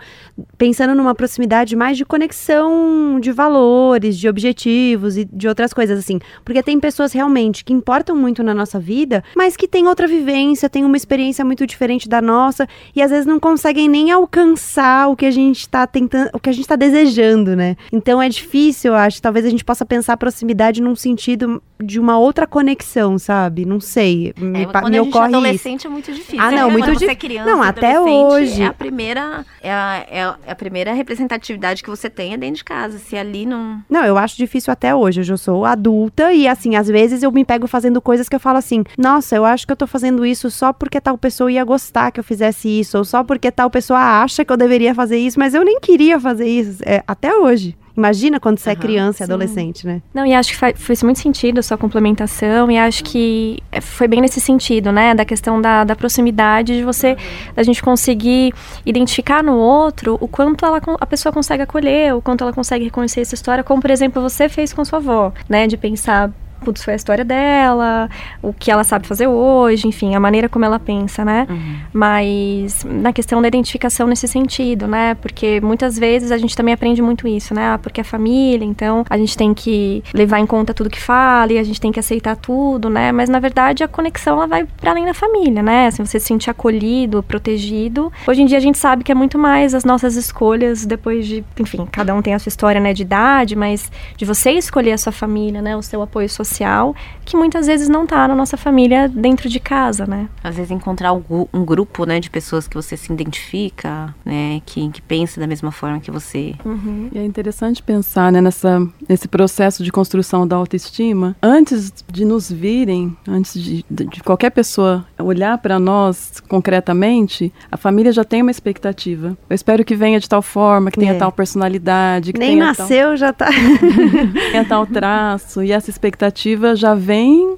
[0.58, 6.20] pensando numa proximidade mais de conexão de valores, de objetivos e de outras coisas assim.
[6.44, 10.70] Porque tem pessoas realmente que importam muito na nossa vida, mas que têm outra vivência,
[10.70, 15.16] têm uma experiência muito diferente da nossa e às vezes não conseguem nem alcançar o
[15.16, 17.76] que a gente está tentando, o que a gente está desejando, né?
[17.92, 19.22] Então é difícil, eu acho.
[19.22, 23.66] Talvez a gente possa pensar a proximidade num sentido de uma outra conexão, sabe?
[23.66, 24.34] Não sei.
[24.38, 26.42] Me, é, quando me a gente é adolescente é muito difícil.
[26.42, 27.18] Ah, não, é, muito difícil.
[27.18, 28.62] Criança, não, até hoje.
[28.62, 32.64] É a primeira é a, é a primeira representatividade que você tem é dentro de
[32.64, 33.00] casa.
[33.00, 35.22] Se ali não Não, eu acho difícil até hoje.
[35.22, 38.40] Eu já sou adulta e assim, às vezes eu me pego fazendo coisas que eu
[38.40, 41.64] falo assim: "Nossa, eu acho que eu tô fazendo isso só porque tal pessoa ia
[41.64, 45.18] gostar que eu fizesse isso, ou só porque tal pessoa acha que eu deveria fazer
[45.18, 46.82] isso, mas eu nem queria fazer isso".
[46.86, 47.76] É, até hoje.
[47.98, 50.04] Imagina quando você uhum, é criança e adolescente, né?
[50.14, 54.08] Não, e acho que faz, muito sentido a sua complementação, e acho que é, foi
[54.08, 55.16] bem nesse sentido, né?
[55.16, 57.54] Da questão da, da proximidade, de você, uhum.
[57.56, 58.54] da gente conseguir
[58.86, 63.22] identificar no outro o quanto ela, a pessoa consegue acolher, o quanto ela consegue reconhecer
[63.22, 65.66] essa história, como, por exemplo, você fez com sua avó, né?
[65.66, 66.32] De pensar,
[66.64, 68.10] putz, foi a história dela,
[68.42, 71.48] o que ela sabe fazer hoje, enfim, a maneira como ela pensa, né?
[71.50, 71.76] Uhum.
[71.94, 75.16] Mas na questão da identificação nesse sentido, né?
[75.16, 77.74] Porque muitas vezes a gente também aprende muito isso, né?
[77.74, 81.54] Ah, porque é família, então a gente tem que levar em conta tudo que fala
[81.54, 83.12] e a gente tem que aceitar tudo, né?
[83.12, 85.90] Mas na verdade a conexão ela vai para além da família, né?
[85.92, 88.12] Se você se sentir acolhido, protegido.
[88.28, 91.44] Hoje em dia a gente sabe que é muito mais as nossas escolhas depois de,
[91.60, 94.98] enfim, cada um tem a sua história, né, de idade, mas de você escolher a
[94.98, 98.56] sua família, né, o seu apoio social social que muitas vezes não está na nossa
[98.56, 100.30] família dentro de casa, né?
[100.42, 105.02] Às vezes encontrar um grupo, né, de pessoas que você se identifica, né, que, que
[105.02, 106.56] pensa da mesma forma que você.
[106.64, 107.10] Uhum.
[107.12, 111.36] E é interessante pensar, né, nessa, nesse processo de construção da autoestima.
[111.44, 118.12] Antes de nos virem, antes de, de qualquer pessoa olhar para nós concretamente, a família
[118.12, 119.38] já tem uma expectativa.
[119.50, 121.18] Eu espero que venha de tal forma, que tenha é.
[121.18, 122.34] tal personalidade.
[122.34, 123.18] Que Nem nasceu, tal...
[123.18, 123.48] já está.
[124.52, 125.64] tenha tal traço.
[125.64, 127.58] E essa expectativa já vem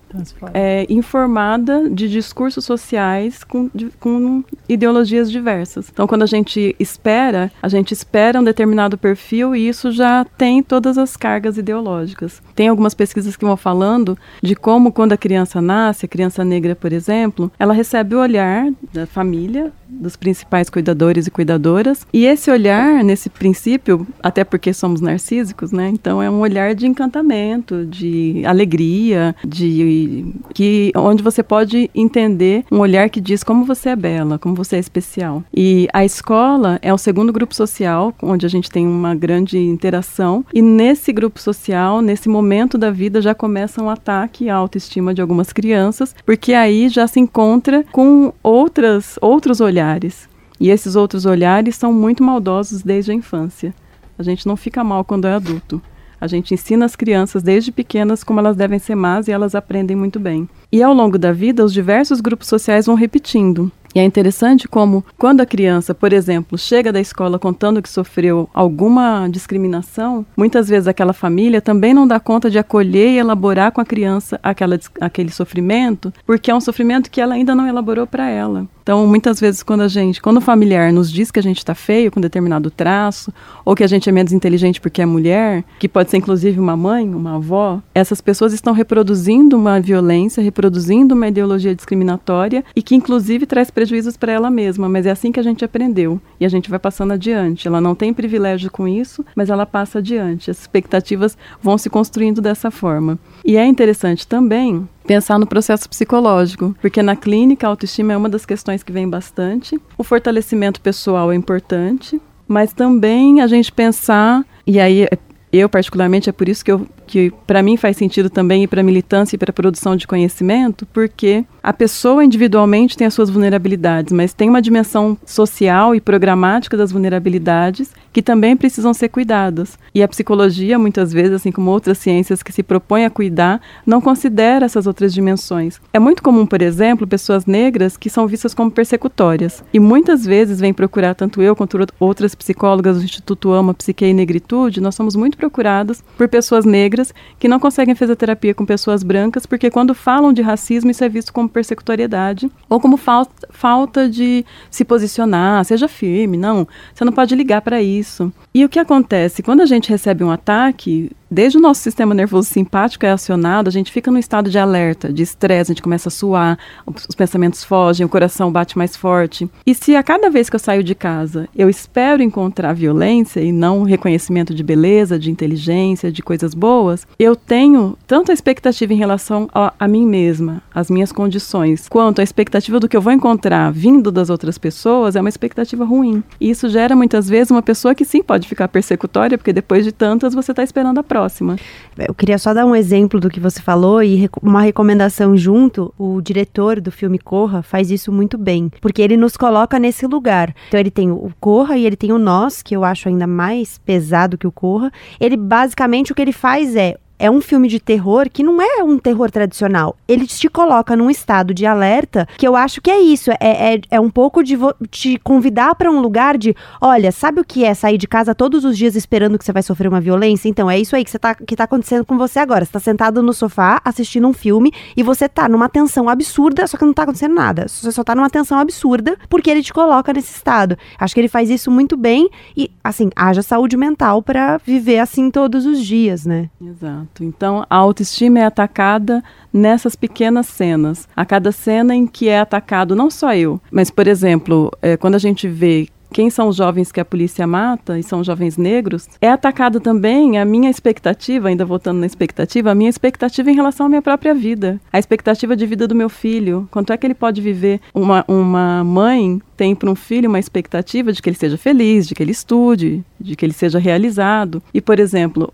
[0.54, 5.89] é, informada de discursos sociais com, de, com ideologias diversas.
[5.91, 10.63] Então, quando a gente espera, a gente espera um determinado perfil e isso já tem
[10.63, 12.41] todas as cargas ideológicas.
[12.56, 16.76] Tem algumas pesquisas que vão falando de como, quando a criança nasce, a criança negra,
[16.76, 22.51] por exemplo, ela recebe o olhar da família, dos principais cuidadores e cuidadoras, e esse
[22.51, 25.89] olhar, nesse princípio, até porque somos narcísicos, né?
[25.89, 32.79] Então, é um olhar de encantamento, de alegria, de que onde você pode entender um
[32.79, 35.43] olhar que diz como você é bela, como você é especial.
[35.53, 40.45] E a escola é o segundo grupo social onde a gente tem uma grande interação
[40.53, 45.21] e nesse grupo social, nesse momento da vida já começa um ataque à autoestima de
[45.21, 50.28] algumas crianças, porque aí já se encontra com outras outros olhares.
[50.60, 53.73] E esses outros olhares são muito maldosos desde a infância.
[54.17, 55.82] A gente não fica mal quando é adulto.
[56.19, 59.95] A gente ensina as crianças desde pequenas como elas devem ser más e elas aprendem
[59.95, 60.49] muito bem.
[60.69, 63.71] E ao longo da vida, os diversos grupos sociais vão repetindo.
[63.93, 68.49] E é interessante como, quando a criança, por exemplo, chega da escola contando que sofreu
[68.54, 73.82] alguma discriminação, muitas vezes aquela família também não dá conta de acolher e elaborar com
[73.82, 78.30] a criança aquela, aquele sofrimento, porque é um sofrimento que ela ainda não elaborou para
[78.30, 78.67] ela.
[78.89, 81.75] Então, muitas vezes, quando a gente, quando o familiar nos diz que a gente está
[81.75, 83.32] feio com determinado traço,
[83.63, 86.75] ou que a gente é menos inteligente porque é mulher, que pode ser inclusive uma
[86.75, 92.95] mãe, uma avó, essas pessoas estão reproduzindo uma violência, reproduzindo uma ideologia discriminatória e que,
[92.95, 94.89] inclusive, traz prejuízos para ela mesma.
[94.89, 97.65] Mas é assim que a gente aprendeu e a gente vai passando adiante.
[97.65, 100.51] Ela não tem privilégio com isso, mas ela passa adiante.
[100.51, 103.17] As expectativas vão se construindo dessa forma.
[103.45, 108.27] E é interessante também pensar no processo psicológico, porque na clínica a autoestima é uma
[108.27, 109.79] das questões que vem bastante.
[109.97, 115.07] O fortalecimento pessoal é importante, mas também a gente pensar, e aí
[115.53, 118.84] eu particularmente é por isso que eu que para mim faz sentido também ir para
[118.84, 124.32] militância e para produção de conhecimento, porque a pessoa individualmente tem as suas vulnerabilidades, mas
[124.32, 129.78] tem uma dimensão social e programática das vulnerabilidades que também precisam ser cuidadas.
[129.93, 134.00] E a psicologia, muitas vezes, assim como outras ciências que se propõem a cuidar, não
[134.00, 135.82] considera essas outras dimensões.
[135.91, 139.63] É muito comum, por exemplo, pessoas negras que são vistas como persecutórias.
[139.74, 144.13] E muitas vezes vêm procurar, tanto eu quanto outras psicólogas do Instituto Ama Psique e
[144.13, 146.98] Negritude, nós somos muito procurados por pessoas negras
[147.38, 151.09] que não conseguem fazer terapia com pessoas brancas, porque quando falam de racismo, isso é
[151.09, 156.38] visto como persecutoriedade ou como falta, de se posicionar, seja firme.
[156.38, 158.31] Não, você não pode ligar para isso.
[158.53, 159.43] E o que acontece?
[159.43, 163.71] Quando a gente recebe um ataque, desde o nosso sistema nervoso simpático é acionado, a
[163.71, 167.63] gente fica num estado de alerta, de estresse, a gente começa a suar, os pensamentos
[167.63, 169.49] fogem, o coração bate mais forte.
[169.65, 173.51] E se a cada vez que eu saio de casa eu espero encontrar violência e
[173.51, 178.97] não reconhecimento de beleza, de inteligência, de coisas boas, eu tenho tanto a expectativa em
[178.97, 183.13] relação a, a mim mesma, as minhas condições, quanto a expectativa do que eu vou
[183.13, 186.23] encontrar vindo das outras pessoas é uma expectativa ruim.
[186.39, 189.91] E isso gera muitas vezes uma pessoa que sim pode ficar persecutória, porque depois de
[189.91, 191.58] tantas você está esperando a próxima próxima.
[191.97, 195.93] Eu queria só dar um exemplo do que você falou e uma recomendação junto.
[195.97, 200.55] O diretor do filme Corra faz isso muito bem, porque ele nos coloca nesse lugar.
[200.69, 203.77] Então ele tem o Corra e ele tem o Nós, que eu acho ainda mais
[203.79, 204.91] pesado que o Corra.
[205.19, 208.82] Ele basicamente o que ele faz é é um filme de terror que não é
[208.84, 209.95] um terror tradicional.
[210.08, 213.29] Ele te coloca num estado de alerta que eu acho que é isso.
[213.32, 214.58] É, é, é um pouco de
[214.89, 218.63] te convidar para um lugar de: olha, sabe o que é sair de casa todos
[218.63, 220.47] os dias esperando que você vai sofrer uma violência?
[220.47, 222.63] Então é isso aí que, você tá, que tá acontecendo com você agora.
[222.63, 226.77] Você tá sentado no sofá assistindo um filme e você tá numa tensão absurda, só
[226.77, 227.67] que não tá acontecendo nada.
[227.67, 230.77] Você só tá numa tensão absurda porque ele te coloca nesse estado.
[230.97, 235.29] Acho que ele faz isso muito bem e, assim, haja saúde mental para viver assim
[235.29, 236.49] todos os dias, né?
[236.62, 237.09] Exato.
[237.22, 241.08] Então, a autoestima é atacada nessas pequenas cenas.
[241.15, 245.15] A cada cena em que é atacado não só eu, mas, por exemplo, é, quando
[245.15, 249.08] a gente vê quem são os jovens que a polícia mata, e são jovens negros,
[249.22, 253.86] é atacada também a minha expectativa, ainda voltando na expectativa, a minha expectativa em relação
[253.86, 254.80] à minha própria vida.
[254.91, 256.67] A expectativa de vida do meu filho.
[256.72, 257.80] Quanto é que ele pode viver?
[257.93, 262.15] Uma, uma mãe tem para um filho uma expectativa de que ele seja feliz, de
[262.15, 264.63] que ele estude, de que ele seja realizado.
[264.74, 265.54] E, por exemplo,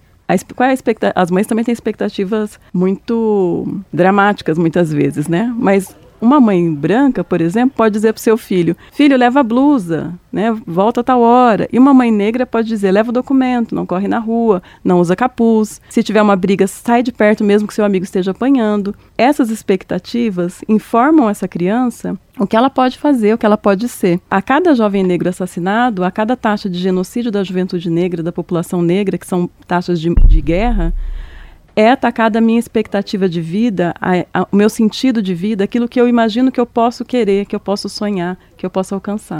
[0.55, 0.75] qual é?
[1.15, 5.53] As mães também têm expectativas muito dramáticas, muitas vezes, né?
[5.57, 9.43] Mas uma mãe branca, por exemplo, pode dizer para o seu filho: Filho, leva a
[9.43, 10.55] blusa, né?
[10.65, 11.67] volta a tal hora.
[11.71, 15.15] E uma mãe negra pode dizer: leva o documento, não corre na rua, não usa
[15.15, 15.79] capuz.
[15.89, 18.95] Se tiver uma briga, sai de perto mesmo que seu amigo esteja apanhando.
[19.17, 24.19] Essas expectativas informam essa criança o que ela pode fazer, o que ela pode ser.
[24.29, 28.81] A cada jovem negro assassinado, a cada taxa de genocídio da juventude negra, da população
[28.81, 30.93] negra, que são taxas de, de guerra,
[31.75, 35.89] é atacada a minha expectativa de vida, a, a, o meu sentido de vida, aquilo
[35.89, 39.37] que eu imagino que eu posso querer, que eu posso sonhar, que eu posso alcançar.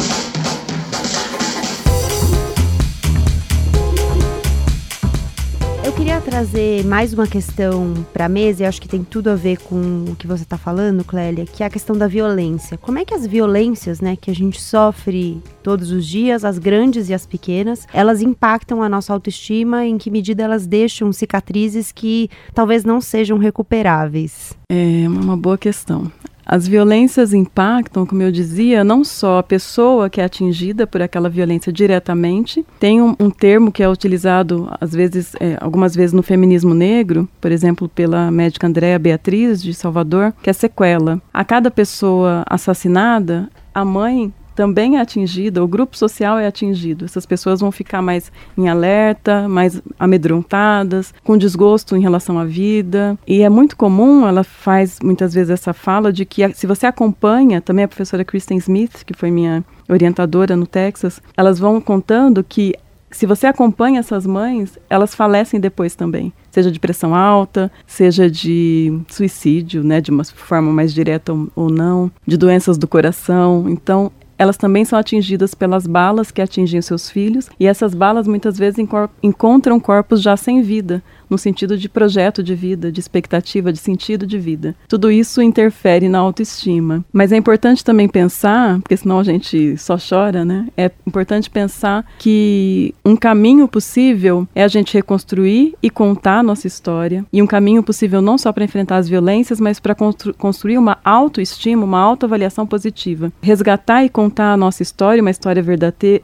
[6.26, 10.06] Trazer mais uma questão para a mesa, e acho que tem tudo a ver com
[10.10, 12.80] o que você está falando, Clélia, que é a questão da violência.
[12.80, 17.10] Como é que as violências, né, que a gente sofre todos os dias, as grandes
[17.10, 22.28] e as pequenas, elas impactam a nossa autoestima, em que medida elas deixam cicatrizes que
[22.56, 24.54] talvez não sejam recuperáveis?
[24.68, 26.12] É uma boa questão.
[26.46, 31.30] As violências impactam, como eu dizia, não só a pessoa que é atingida por aquela
[31.30, 32.66] violência diretamente.
[32.80, 37.28] Tem um, um termo que é utilizado, às vezes, é, algumas vezes no feminismo negro,
[37.42, 41.20] por exemplo, pela médica Andréa Beatriz de Salvador, que é sequela.
[41.34, 47.06] A cada pessoa assassinada, a mãe também é atingida, o grupo social é atingido.
[47.06, 53.18] Essas pessoas vão ficar mais em alerta, mais amedrontadas, com desgosto em relação à vida.
[53.28, 57.60] E é muito comum, ela faz muitas vezes essa fala de que se você acompanha,
[57.62, 62.74] também a professora Kristen Smith, que foi minha orientadora no Texas, elas vão contando que
[63.12, 69.00] se você acompanha essas mães, elas falecem depois também, seja de pressão alta, seja de
[69.08, 73.68] suicídio, né, de uma forma mais direta ou não, de doenças do coração.
[73.70, 78.58] Então, elas também são atingidas pelas balas que atingem seus filhos, e essas balas muitas
[78.58, 78.86] vezes
[79.24, 84.26] encontram corpos já sem vida, no sentido de projeto de vida, de expectativa, de sentido
[84.26, 84.76] de vida.
[84.88, 87.04] Tudo isso interfere na autoestima.
[87.12, 90.68] Mas é importante também pensar, porque senão a gente só chora, né?
[90.78, 96.68] É importante pensar que um caminho possível é a gente reconstruir e contar a nossa
[96.68, 97.26] história.
[97.32, 100.98] E um caminho possível não só para enfrentar as violências, mas para constru construir uma
[101.04, 103.32] autoestima, uma autoavaliação positiva.
[103.42, 105.64] Resgatar e contar a nossa história, uma história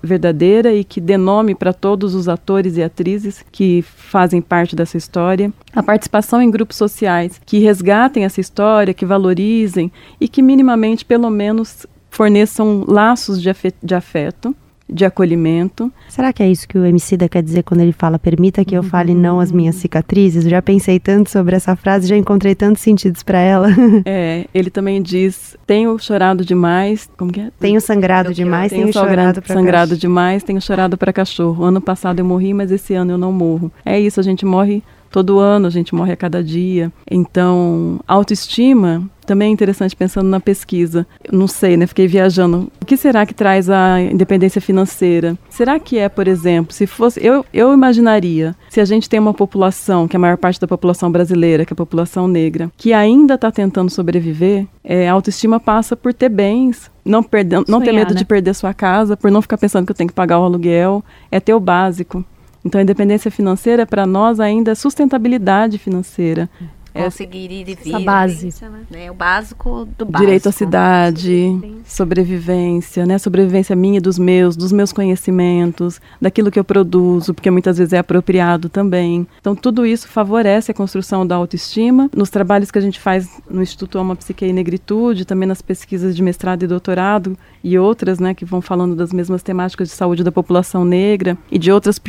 [0.03, 4.91] verdadeira e que dê nome para todos os atores e atrizes que fazem parte dessa
[4.91, 10.41] essa história, a participação em grupos sociais que resgatem essa história, que valorizem e que
[10.41, 14.55] minimamente, pelo menos, forneçam laços de afeto,
[14.91, 15.91] de, acolhimento.
[16.09, 18.83] Será que é isso que o Emicida quer dizer quando ele fala permita que eu
[18.83, 20.43] fale não às minhas cicatrizes?
[20.43, 23.67] já pensei tanto sobre essa frase, já encontrei tantos sentidos para ela.
[24.05, 27.51] É, ele também diz tenho chorado demais, como que é?
[27.59, 29.99] Tenho sangrado demais, tenho, tenho chorado para sangrado cachorro.
[29.99, 31.63] demais, tenho chorado para cachorro.
[31.63, 33.71] Ano passado eu morri, mas esse ano eu não morro.
[33.85, 36.91] É isso, a gente morre todo ano, a gente morre a cada dia.
[37.09, 41.05] Então, autoestima também é interessante pensando na pesquisa.
[41.23, 41.87] Eu não sei, né?
[41.87, 42.71] Fiquei viajando.
[42.81, 45.37] O que será que traz a independência financeira?
[45.49, 47.25] Será que é, por exemplo, se fosse.
[47.25, 50.67] Eu, eu imaginaria, se a gente tem uma população, que é a maior parte da
[50.67, 55.59] população brasileira, que é a população negra, que ainda está tentando sobreviver, é, a autoestima
[55.59, 58.19] passa por ter bens, não, perder, não Sonhar, ter medo né?
[58.19, 61.03] de perder sua casa, por não ficar pensando que eu tenho que pagar o aluguel,
[61.31, 62.25] é ter o básico.
[62.63, 66.49] Então, a independência financeira, para nós, ainda é sustentabilidade financeira.
[66.93, 67.95] É conseguir ir e vir.
[67.95, 68.53] Essa base.
[68.89, 69.09] Né?
[69.09, 70.25] O básico do básico.
[70.25, 73.17] Direito à cidade, sobrevivência, né?
[73.17, 77.93] Sobrevivência minha e dos meus, dos meus conhecimentos, daquilo que eu produzo, porque muitas vezes
[77.93, 79.25] é apropriado também.
[79.39, 82.09] Então, tudo isso favorece a construção da autoestima.
[82.15, 86.15] Nos trabalhos que a gente faz no Instituto Alma Psique e Negritude, também nas pesquisas
[86.15, 90.23] de mestrado e doutorado e outras, né, que vão falando das mesmas temáticas de saúde
[90.23, 92.01] da população negra e de outras,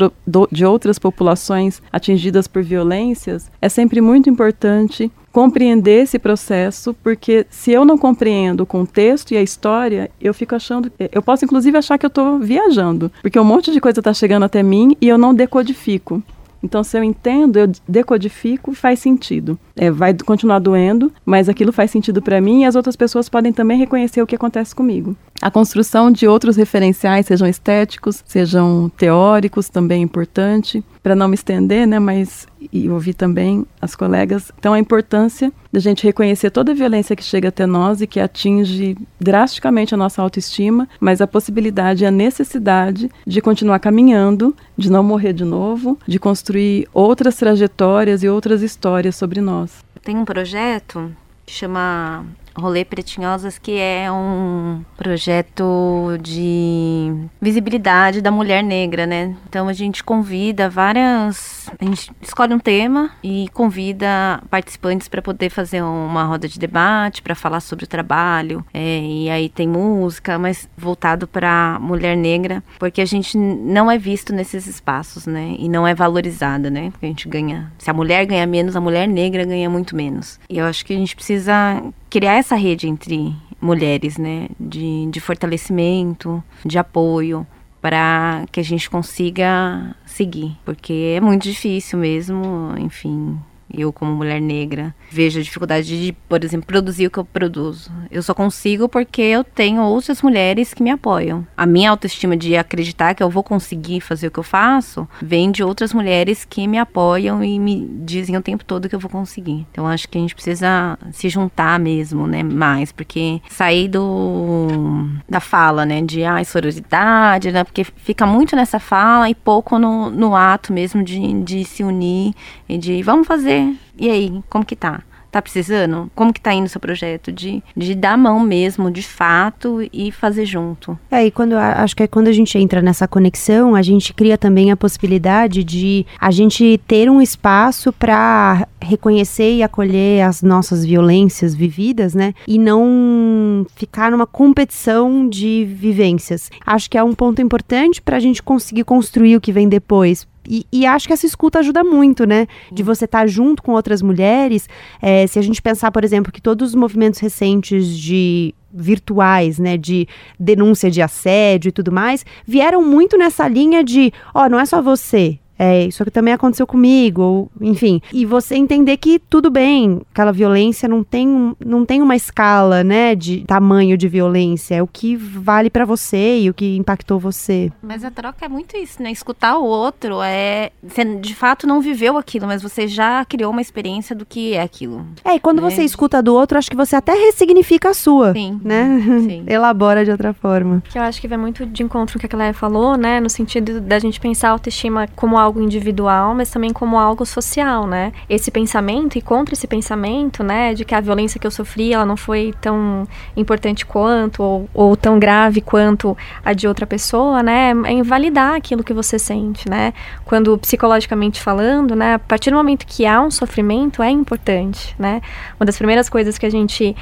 [0.51, 7.47] de outras populações atingidas por violências, é sempre muito importante importante compreender esse processo, porque
[7.49, 11.79] se eu não compreendo o contexto e a história, eu fico achando, eu posso inclusive
[11.79, 15.09] achar que eu estou viajando, porque um monte de coisa está chegando até mim e
[15.09, 16.23] eu não decodifico.
[16.63, 19.59] Então, se eu entendo, eu decodifico, faz sentido.
[19.75, 23.53] É, vai continuar doendo, mas aquilo faz sentido para mim e as outras pessoas podem
[23.53, 25.17] também reconhecer o que acontece comigo.
[25.43, 30.85] A construção de outros referenciais, sejam estéticos, sejam teóricos, também é importante.
[31.03, 35.81] Para não me estender, né, mas e ouvir também as colegas, então a importância da
[35.81, 40.23] gente reconhecer toda a violência que chega até nós e que atinge drasticamente a nossa
[40.23, 45.99] autoestima, mas a possibilidade e a necessidade de continuar caminhando, de não morrer de novo,
[46.07, 49.85] de construir outras trajetórias e outras histórias sobre nós.
[50.05, 51.11] Tem um projeto
[51.45, 52.25] que chama
[52.57, 59.35] Rolê Pretinhosas, que é um projeto de visibilidade da mulher negra, né?
[59.49, 61.71] Então a gente convida várias.
[61.79, 67.23] A gente escolhe um tema e convida participantes para poder fazer uma roda de debate,
[67.23, 68.65] para falar sobre o trabalho.
[68.73, 73.99] É, e aí tem música, mas voltado para mulher negra, porque a gente não é
[73.99, 75.57] visto nesses espaços, né?
[75.59, 76.91] E não é valorizada, né?
[76.91, 77.73] Porque a gente ganha.
[77.79, 80.39] Se a mulher ganha menos, a mulher negra ganha muito menos.
[80.49, 81.83] E eu acho que a gente precisa
[82.13, 87.47] criar essa rede entre mulheres, né, de, de fortalecimento, de apoio,
[87.81, 93.41] para que a gente consiga seguir, porque é muito difícil mesmo, enfim,
[93.73, 97.91] eu como mulher negra vejo a dificuldade de, por exemplo, produzir o que eu produzo.
[98.11, 101.47] Eu só consigo porque eu tenho outras mulheres que me apoiam.
[101.57, 105.51] A minha autoestima de acreditar que eu vou conseguir fazer o que eu faço vem
[105.51, 109.11] de outras mulheres que me apoiam e me dizem o tempo todo que eu vou
[109.11, 109.67] conseguir.
[109.71, 115.41] Então acho que a gente precisa se juntar mesmo, né, mais, porque sair do da
[115.41, 120.35] fala, né, de ai, sororidade, né, porque fica muito nessa fala e pouco no, no
[120.35, 122.35] ato mesmo de, de se unir
[122.69, 123.62] e de vamos fazer
[123.99, 125.03] e aí, como que tá?
[125.33, 126.11] Tá precisando?
[126.15, 127.33] Como que tá indo o seu projeto?
[127.33, 130.99] De, de dar mão mesmo, de fato, e fazer junto.
[131.11, 134.37] É, e quando, acho que é quando a gente entra nessa conexão, a gente cria
[134.37, 140.85] também a possibilidade de a gente ter um espaço para reconhecer e acolher as nossas
[140.85, 142.35] violências vividas, né?
[142.47, 146.51] E não ficar numa competição de vivências.
[146.67, 150.27] Acho que é um ponto importante para a gente conseguir construir o que vem depois
[150.49, 152.47] e, e, acho que essa escuta ajuda muito, né?
[152.73, 154.69] De você estar tá junto com outras mulheres.
[155.01, 159.77] É, se a gente pensar, por exemplo, que todos os movimentos recentes de virtuais, né,
[159.77, 160.09] de
[160.41, 164.65] denúncia de assédio e tudo mais, vieram muito nessa linha de, ó, oh, não é
[164.65, 168.03] só você, é, isso aqui também aconteceu comigo, ou, enfim.
[168.13, 173.15] E você entender que tudo bem, aquela violência não tem, não tem uma escala, né,
[173.15, 177.71] de tamanho de violência, é o que vale para você e o que impactou você.
[177.81, 179.13] Mas a troca é muito isso, né?
[179.13, 180.71] Escutar o outro é.
[180.83, 184.63] Você de fato não viveu aquilo, mas você já criou uma experiência do que é
[184.63, 185.07] aquilo.
[185.25, 185.71] É, e quando né?
[185.71, 188.33] você escuta do outro, acho que você até ressignifica a sua.
[188.33, 188.61] Sim.
[188.65, 189.01] Né?
[189.25, 189.45] Sim.
[189.47, 190.83] Elabora de outra forma.
[190.89, 193.21] Que eu acho que vai muito de encontro com o que a Cléia falou, né?
[193.21, 197.27] No sentido da gente pensar a autoestima como algo algo individual, mas também como algo
[197.27, 198.13] social, né?
[198.29, 202.07] Esse pensamento e contra esse pensamento, né, de que a violência que eu sofri, ela
[202.07, 207.73] não foi tão importante quanto ou, ou tão grave quanto a de outra pessoa, né?
[207.85, 209.93] É invalidar aquilo que você sente, né?
[210.25, 215.21] Quando psicologicamente falando, né, a partir do momento que há um sofrimento é importante, né?
[215.61, 216.97] Uma das primeiras coisas que a gente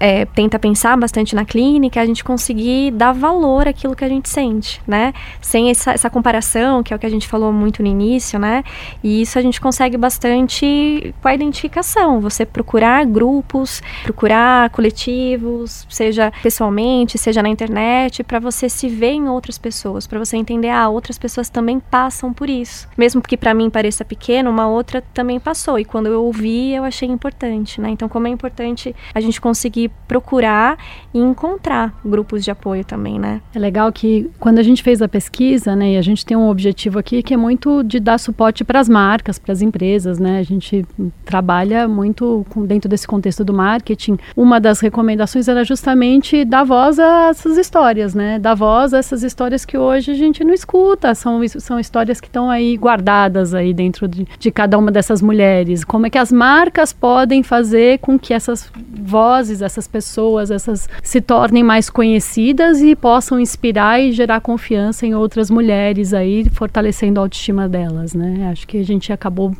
[0.00, 4.08] é, tenta pensar bastante na clínica é a gente conseguir dar valor àquilo que a
[4.08, 5.12] gente sente, né?
[5.40, 8.64] Sem essa, essa comparação, que é o que a gente falou muito no início, né?
[9.02, 12.20] E isso a gente consegue bastante com a identificação.
[12.20, 19.28] Você procurar grupos, procurar coletivos, seja pessoalmente, seja na internet, para você se ver em
[19.28, 22.88] outras pessoas, para você entender, ah, outras pessoas também passam por isso.
[22.96, 25.78] Mesmo que para mim pareça pequeno, uma outra também passou.
[25.78, 27.90] E quando eu ouvi, eu achei importante, né?
[27.90, 30.78] Então, como é importante a gente conseguir procurar
[31.12, 33.40] e encontrar grupos de apoio também, né?
[33.54, 36.48] É legal que quando a gente fez a pesquisa, né, e a gente tem um
[36.48, 40.38] objetivo aqui que é muito de dar suporte para as marcas, para as empresas, né?
[40.38, 40.84] A gente
[41.24, 44.18] trabalha muito com, dentro desse contexto do marketing.
[44.36, 48.38] Uma das recomendações era justamente dar voz a essas histórias, né?
[48.38, 52.26] Dar voz a essas histórias que hoje a gente não escuta, são, são histórias que
[52.26, 55.84] estão aí guardadas aí dentro de, de cada uma dessas mulheres.
[55.84, 58.70] Como é que as marcas podem fazer com que essas
[59.00, 65.14] vozes, essas pessoas, essas se tornem mais conhecidas e possam inspirar e gerar confiança em
[65.14, 68.48] outras mulheres aí, fortalecendo a autoestima delas, né?
[68.50, 69.54] Acho que a gente acabou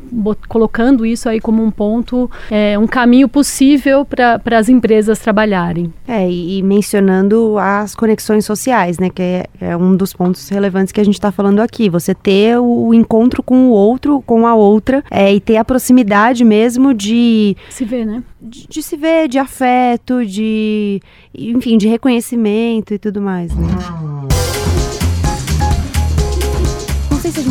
[0.47, 5.93] colocando isso aí como um ponto, é, um caminho possível para as empresas trabalharem.
[6.07, 9.09] É, e, e, mencionando as conexões sociais, né?
[9.09, 11.89] Que é, é, um dos pontos relevantes que a gente está falando aqui.
[11.89, 15.65] Você ter o, o, encontro com o outro, com a outra, é, e ter a
[15.65, 17.55] proximidade mesmo de...
[17.69, 18.23] Se ver, né?
[18.41, 21.01] De, de se ver, de afeto, de...
[21.33, 23.67] Enfim, de reconhecimento e tudo mais, né?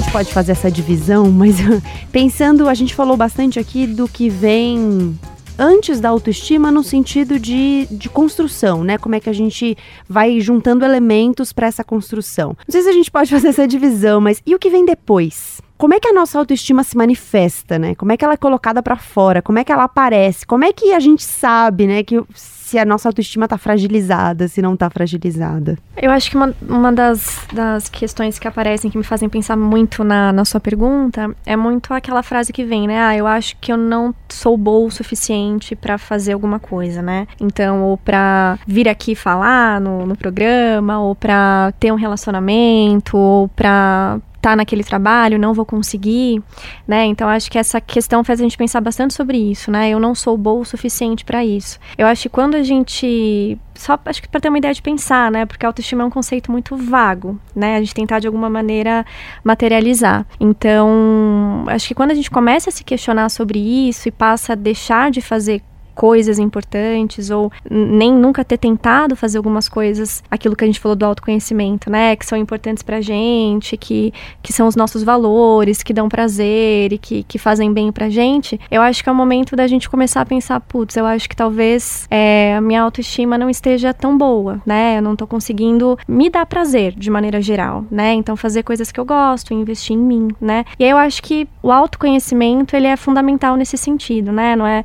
[0.05, 1.57] Gente pode fazer essa divisão, mas
[2.13, 5.19] pensando, a gente falou bastante aqui do que vem
[5.59, 8.99] antes da autoestima no sentido de, de construção, né?
[8.99, 9.77] Como é que a gente
[10.09, 12.57] vai juntando elementos para essa construção.
[12.67, 15.61] Não sei se a gente pode fazer essa divisão, mas e o que vem depois?
[15.79, 17.95] Como é que a nossa autoestima se manifesta, né?
[17.95, 19.41] Como é que ela é colocada para fora?
[19.41, 20.47] Como é que ela aparece?
[20.47, 22.23] Como é que a gente sabe, né, que
[22.65, 25.77] se a nossa autoestima tá fragilizada, se não tá fragilizada?
[26.01, 30.03] Eu acho que uma, uma das, das questões que aparecem, que me fazem pensar muito
[30.03, 32.99] na, na sua pergunta, é muito aquela frase que vem, né?
[32.99, 37.27] Ah, eu acho que eu não sou boa o suficiente para fazer alguma coisa, né?
[37.39, 43.49] Então, ou pra vir aqui falar no, no programa, ou pra ter um relacionamento, ou
[43.49, 46.43] pra tá naquele trabalho, não vou conseguir,
[46.87, 47.07] né?
[47.07, 49.89] Então acho que essa questão faz a gente pensar bastante sobre isso, né?
[49.89, 51.79] Eu não sou boa o suficiente para isso.
[51.97, 55.31] Eu acho que quando a gente só acho que para ter uma ideia de pensar,
[55.31, 55.47] né?
[55.47, 57.77] Porque autoestima é um conceito muito vago, né?
[57.77, 59.07] A gente tentar de alguma maneira
[59.43, 60.27] materializar.
[60.39, 64.57] Então, acho que quando a gente começa a se questionar sobre isso e passa a
[64.57, 65.63] deixar de fazer
[65.95, 70.97] coisas importantes ou nem nunca ter tentado fazer algumas coisas, aquilo que a gente falou
[70.97, 75.93] do autoconhecimento, né, que são importantes pra gente, que, que são os nossos valores, que
[75.93, 79.55] dão prazer e que, que fazem bem pra gente, eu acho que é o momento
[79.57, 83.49] da gente começar a pensar, putz, eu acho que talvez é, a minha autoestima não
[83.49, 88.13] esteja tão boa, né, eu não tô conseguindo me dar prazer de maneira geral, né,
[88.15, 91.49] então fazer coisas que eu gosto, investir em mim, né, e aí eu acho que
[91.63, 94.85] o autoconhecimento, ele é fundamental nesse sentido, né, não é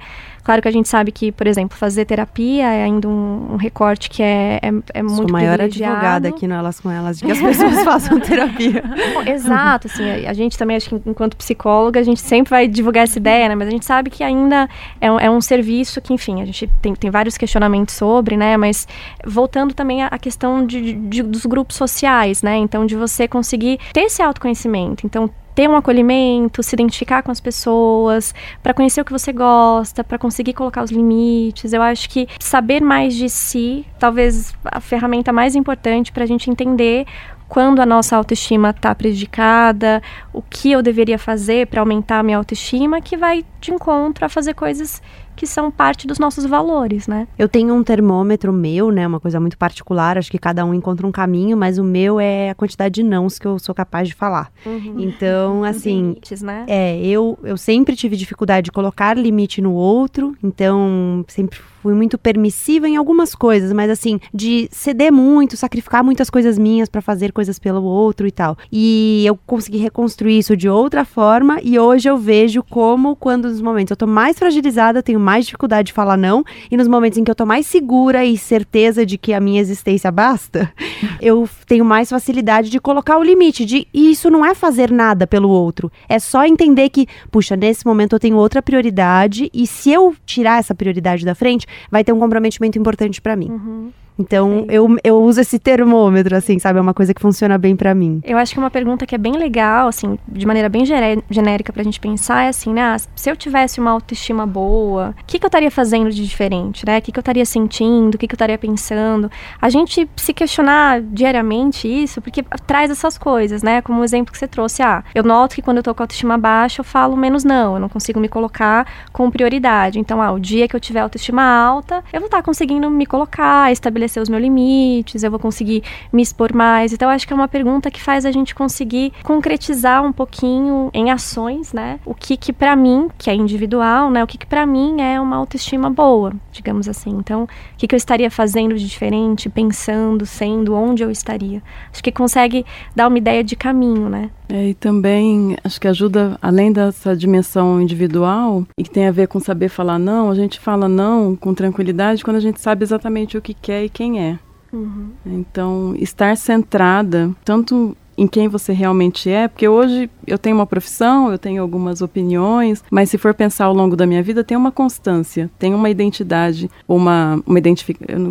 [0.50, 4.10] Claro que a gente sabe que, por exemplo, fazer terapia é ainda um, um recorte
[4.10, 7.32] que é, é, é muito Sou maior advogada aqui no Elas com Elas, de que
[7.32, 8.84] as pessoas façam terapia.
[9.28, 13.04] Exato, assim, a, a, gente também, acho que enquanto psicóloga, a gente sempre vai divulgar
[13.04, 13.54] essa ideia, né?
[13.54, 14.68] Mas a gente sabe que ainda
[15.00, 18.58] é um, é um serviço que, enfim, a gente tem, tem vários questionamentos sobre, né?
[18.58, 18.88] Mas
[19.24, 22.58] voltando também à questão de, de, dos grupos sociais, né?
[22.58, 25.06] Então, de você conseguir ter esse autoconhecimento.
[25.06, 28.34] Então, ter um acolhimento, se identificar com as pessoas,
[28.64, 31.74] para conhecer o que você gosta, para conseguir colocar os limites.
[31.74, 36.50] Eu acho que saber mais de si, talvez a ferramenta mais importante para a gente
[36.50, 37.06] entender
[37.50, 42.38] quando a nossa autoestima está prejudicada, o que eu deveria fazer para aumentar a minha
[42.38, 45.02] autoestima, que vai de encontro a fazer coisas
[45.40, 47.26] que são parte dos nossos valores, né?
[47.38, 49.08] Eu tenho um termômetro meu, né?
[49.08, 52.50] Uma coisa muito particular, acho que cada um encontra um caminho, mas o meu é
[52.50, 54.52] a quantidade de nãos que eu sou capaz de falar.
[54.66, 54.96] Uhum.
[54.98, 56.10] Então, assim.
[56.10, 56.66] Limites, né?
[56.68, 62.18] É, eu, eu sempre tive dificuldade de colocar limite no outro, então sempre fui muito
[62.18, 67.32] permissiva em algumas coisas, mas assim, de ceder muito, sacrificar muitas coisas minhas para fazer
[67.32, 68.58] coisas pelo outro e tal.
[68.72, 73.62] E eu consegui reconstruir isso de outra forma e hoje eu vejo como quando nos
[73.62, 77.24] momentos eu tô mais fragilizada, tenho mais dificuldade de falar não, e nos momentos em
[77.24, 80.72] que eu tô mais segura e certeza de que a minha existência basta,
[81.22, 85.50] eu tenho mais facilidade de colocar o limite de isso não é fazer nada pelo
[85.50, 90.16] outro, é só entender que, puxa, nesse momento eu tenho outra prioridade e se eu
[90.26, 93.50] tirar essa prioridade da frente, vai ter um comprometimento importante para mim.
[93.50, 93.92] Uhum.
[94.20, 96.78] Então, eu, eu uso esse termômetro, assim, sabe?
[96.78, 98.20] É uma coisa que funciona bem para mim.
[98.26, 100.84] Eu acho que uma pergunta que é bem legal, assim, de maneira bem
[101.30, 102.82] genérica pra gente pensar é assim, né?
[102.82, 106.86] Ah, se eu tivesse uma autoestima boa, o que, que eu estaria fazendo de diferente,
[106.86, 106.98] né?
[106.98, 109.32] O que, que eu estaria sentindo, o que, que eu estaria pensando?
[109.62, 113.82] A gente se questionar diariamente isso, porque traz essas coisas, né?
[113.82, 114.84] Como o exemplo que você trouxe.
[114.84, 117.76] Ah, eu noto que quando eu tô com a autoestima baixa, eu falo menos não,
[117.76, 119.98] eu não consigo me colocar com prioridade.
[119.98, 123.06] Então, ah, o dia que eu tiver autoestima alta, eu vou estar tá conseguindo me
[123.06, 126.92] colocar, estabelecer estabelecer os meus limites, eu vou conseguir me expor mais.
[126.92, 131.12] Então, acho que é uma pergunta que faz a gente conseguir concretizar um pouquinho em
[131.12, 132.00] ações, né?
[132.06, 134.24] O que que para mim, que é individual, né?
[134.24, 137.12] O que que para mim é uma autoestima boa, digamos assim.
[137.12, 137.48] Então, o
[137.78, 141.62] que que eu estaria fazendo de diferente, pensando, sendo, onde eu estaria?
[141.92, 144.32] Acho que consegue dar uma ideia de caminho, né?
[144.50, 149.28] É, e também acho que ajuda, além dessa dimensão individual, e que tem a ver
[149.28, 153.38] com saber falar não, a gente fala não com tranquilidade quando a gente sabe exatamente
[153.38, 154.40] o que quer e quem é.
[154.74, 155.12] Uhum.
[155.26, 161.32] Então, estar centrada, tanto em quem você realmente é, porque hoje eu tenho uma profissão,
[161.32, 164.74] eu tenho algumas opiniões, mas se for pensar ao longo da minha vida, tem uma
[164.74, 167.60] constância, tem uma identidade, uma, uma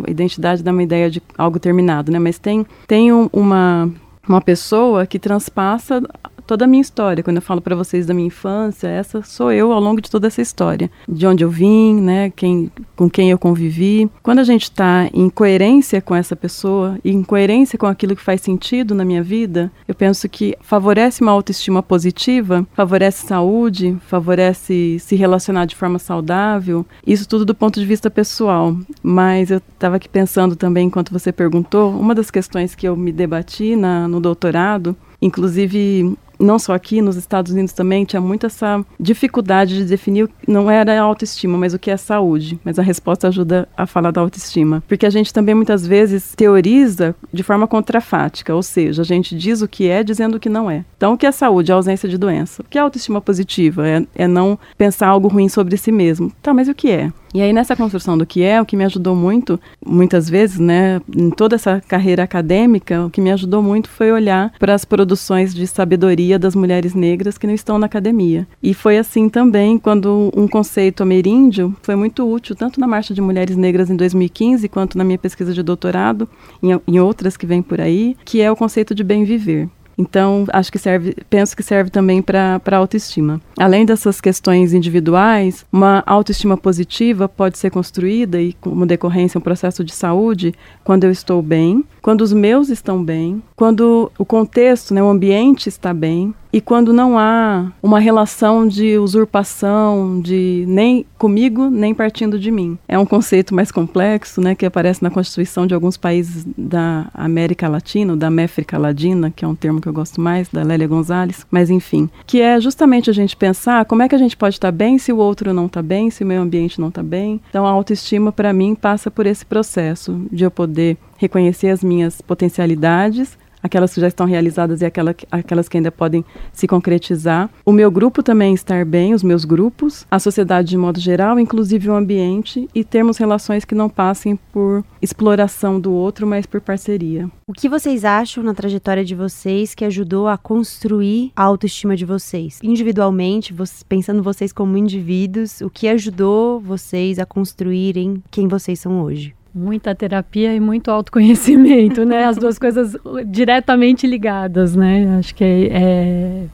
[0.07, 2.19] identidade dá uma ideia de algo terminado, né?
[2.19, 3.91] Mas tem, tem uma
[4.29, 6.01] uma pessoa que transpassa
[6.49, 7.23] toda a minha história.
[7.23, 10.25] Quando eu falo para vocês da minha infância, essa sou eu ao longo de toda
[10.25, 10.89] essa história.
[11.07, 14.09] De onde eu vim, né, quem, com quem eu convivi.
[14.23, 18.41] Quando a gente está em coerência com essa pessoa em coerência com aquilo que faz
[18.41, 25.15] sentido na minha vida, eu penso que favorece uma autoestima positiva, favorece saúde, favorece se
[25.15, 26.83] relacionar de forma saudável.
[27.05, 28.75] Isso tudo do ponto de vista pessoal.
[29.03, 33.11] Mas eu estava aqui pensando também, enquanto você perguntou, uma das questões que eu me
[33.11, 38.83] debati na, no doutorado Inclusive, não só aqui, nos Estados Unidos também, tinha muito essa
[38.99, 42.59] dificuldade de definir, não era autoestima, mas o que é saúde.
[42.63, 44.81] Mas a resposta ajuda a falar da autoestima.
[44.87, 49.61] Porque a gente também muitas vezes teoriza de forma contrafática, ou seja, a gente diz
[49.61, 50.85] o que é dizendo o que não é.
[50.95, 51.71] Então, o que é saúde?
[51.71, 52.61] A ausência de doença.
[52.61, 53.87] O que é autoestima positiva?
[53.87, 56.31] É, é não pensar algo ruim sobre si mesmo.
[56.41, 57.11] Tá, mas o que é?
[57.33, 60.99] E aí, nessa construção do que é, o que me ajudou muito, muitas vezes, né,
[61.15, 65.08] em toda essa carreira acadêmica, o que me ajudou muito foi olhar para as produções
[65.53, 68.47] de sabedoria das mulheres negras que não estão na academia.
[68.61, 73.21] E foi assim também quando um conceito ameríndio foi muito útil, tanto na Marcha de
[73.21, 76.27] Mulheres Negras em 2015, quanto na minha pesquisa de doutorado,
[76.61, 79.69] em, em outras que vêm por aí, que é o conceito de bem viver.
[79.99, 83.41] Então, acho que serve, penso que serve também para a autoestima.
[83.59, 89.83] Além dessas questões individuais, uma autoestima positiva pode ser construída e, como decorrência, um processo
[89.83, 95.03] de saúde quando eu estou bem, quando os meus estão bem, quando o contexto, né,
[95.03, 101.69] o ambiente está bem, e quando não há uma relação de usurpação, de nem comigo,
[101.69, 102.77] nem partindo de mim.
[102.87, 107.67] É um conceito mais complexo, né, que aparece na Constituição de alguns países da América
[107.67, 111.45] Latina, da Méfrica Ladina, que é um termo que eu gosto mais, da Lélia Gonzalez,
[111.51, 114.71] mas enfim, que é justamente a gente pensar como é que a gente pode estar
[114.71, 117.39] bem se o outro não está bem, se o meio ambiente não está bem.
[117.49, 122.21] Então a autoestima para mim passa por esse processo de eu poder reconhecer as minhas
[122.21, 127.49] potencialidades, aquelas que já estão realizadas e aquela, aquelas que ainda podem se concretizar.
[127.65, 131.89] O meu grupo também estar bem, os meus grupos, a sociedade de modo geral, inclusive
[131.89, 137.29] o ambiente, e termos relações que não passem por exploração do outro, mas por parceria.
[137.47, 142.05] O que vocês acham na trajetória de vocês que ajudou a construir a autoestima de
[142.05, 142.59] vocês?
[142.63, 143.55] Individualmente,
[143.87, 149.38] pensando vocês como indivíduos, o que ajudou vocês a construírem quem vocês são hoje?
[149.53, 152.25] Muita terapia e muito autoconhecimento, né?
[152.25, 152.95] As duas coisas
[153.25, 155.17] diretamente ligadas, né?
[155.17, 156.47] Acho que é, é,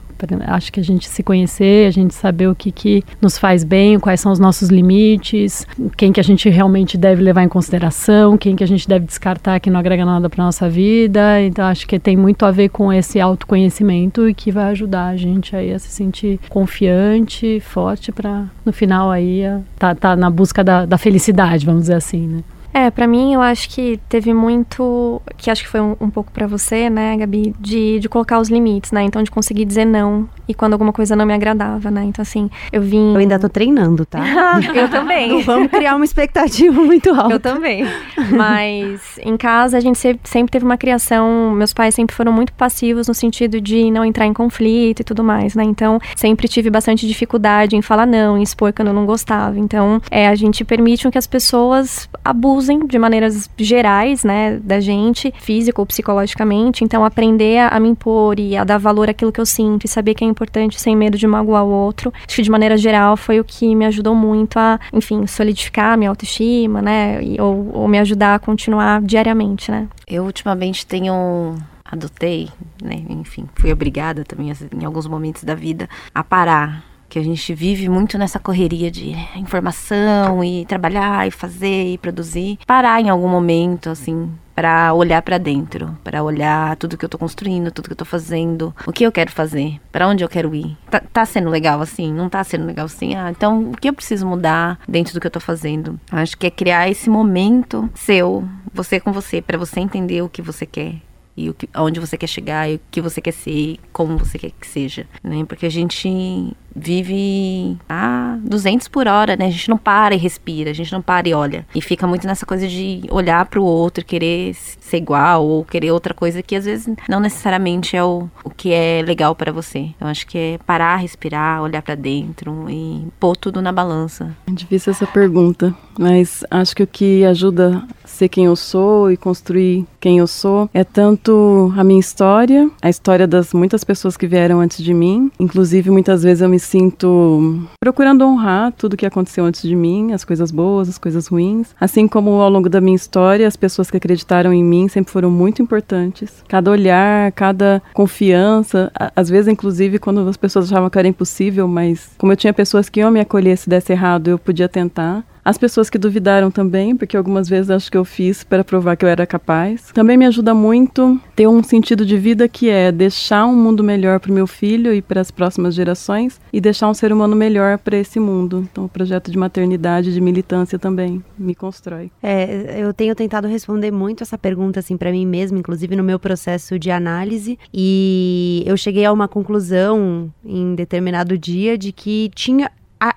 [0.46, 3.98] acho que a gente se conhecer, a gente saber o que, que nos faz bem,
[3.98, 5.66] quais são os nossos limites,
[5.96, 9.60] quem que a gente realmente deve levar em consideração, quem que a gente deve descartar
[9.60, 11.42] que não agrega nada para nossa vida.
[11.42, 15.16] Então acho que tem muito a ver com esse autoconhecimento e que vai ajudar a
[15.16, 19.42] gente aí a se sentir confiante, forte para no final aí
[19.78, 22.42] tá, tá na busca da, da felicidade, vamos dizer assim, né?
[22.76, 26.30] É, para mim eu acho que teve muito, que acho que foi um, um pouco
[26.30, 29.02] para você, né, Gabi, de, de colocar os limites, né?
[29.02, 32.04] Então de conseguir dizer não e quando alguma coisa não me agradava, né?
[32.04, 33.14] Então assim, eu vim.
[33.14, 34.20] Eu ainda tô treinando, tá?
[34.74, 35.30] eu também.
[35.30, 37.32] Não vamos criar uma expectativa muito alta.
[37.32, 37.86] Eu também.
[38.30, 43.08] Mas em casa a gente sempre teve uma criação, meus pais sempre foram muito passivos
[43.08, 45.64] no sentido de não entrar em conflito e tudo mais, né?
[45.64, 49.58] Então sempre tive bastante dificuldade em falar não, em expor quando eu não gostava.
[49.58, 55.32] Então é, a gente permite que as pessoas abusem de maneiras gerais, né, da gente,
[55.38, 56.84] físico ou psicologicamente.
[56.84, 59.88] Então, aprender a, a, me impor e a dar valor àquilo que eu sinto e
[59.88, 62.12] saber que é importante sem medo de magoar o outro.
[62.26, 65.96] Acho que de maneira geral foi o que me ajudou muito a, enfim, solidificar a
[65.96, 69.88] minha autoestima, né, e, ou, ou me ajudar a continuar diariamente, né.
[70.06, 72.48] Eu ultimamente tenho adotei,
[72.82, 77.54] né, enfim, fui obrigada também em alguns momentos da vida a parar que a gente
[77.54, 83.28] vive muito nessa correria de informação e trabalhar e fazer e produzir, parar em algum
[83.28, 87.92] momento, assim, para olhar para dentro, para olhar tudo que eu tô construindo, tudo que
[87.92, 90.76] eu tô fazendo, o que eu quero fazer, para onde eu quero ir.
[90.90, 92.12] Tá, tá, sendo legal assim?
[92.12, 93.14] Não tá sendo legal assim?
[93.14, 96.00] Ah, então o que eu preciso mudar dentro do que eu tô fazendo?
[96.10, 100.40] Acho que é criar esse momento seu, você com você, para você entender o que
[100.40, 101.02] você quer,
[101.36, 104.38] e o que, aonde você quer chegar e o que você quer ser, como você
[104.38, 105.44] quer que seja, né?
[105.46, 109.46] Porque a gente vive a 200 por hora, né?
[109.46, 111.66] A gente não para e respira, a gente não para e olha.
[111.74, 115.90] E fica muito nessa coisa de olhar para o outro, querer ser igual ou querer
[115.90, 119.90] outra coisa que às vezes não necessariamente é o, o que é legal para você.
[120.00, 124.36] Eu acho que é parar, respirar, olhar para dentro e pôr tudo na balança.
[124.46, 129.10] É difícil essa pergunta, mas acho que o que ajuda a ser quem eu sou
[129.10, 134.16] e construir quem eu sou é tanto a minha história, a história das muitas pessoas
[134.16, 139.06] que vieram antes de mim, inclusive muitas vezes eu me sinto procurando honrar tudo que
[139.06, 141.74] aconteceu antes de mim, as coisas boas, as coisas ruins.
[141.80, 145.30] Assim como ao longo da minha história, as pessoas que acreditaram em mim sempre foram
[145.30, 146.42] muito importantes.
[146.48, 152.10] Cada olhar, cada confiança, às vezes, inclusive, quando as pessoas achavam que era impossível, mas
[152.18, 155.56] como eu tinha pessoas que iam me acolher se desse errado, eu podia tentar As
[155.56, 159.08] pessoas que duvidaram também, porque algumas vezes acho que eu fiz para provar que eu
[159.08, 159.92] era capaz.
[159.94, 164.18] Também me ajuda muito ter um sentido de vida que é deixar um mundo melhor
[164.18, 167.78] para o meu filho e para as próximas gerações e deixar um ser humano melhor
[167.78, 168.66] para esse mundo.
[168.72, 172.10] Então, o projeto de maternidade, de militância também me constrói.
[172.20, 176.18] É, eu tenho tentado responder muito essa pergunta assim para mim mesma, inclusive no meu
[176.18, 182.68] processo de análise, e eu cheguei a uma conclusão em determinado dia de que tinha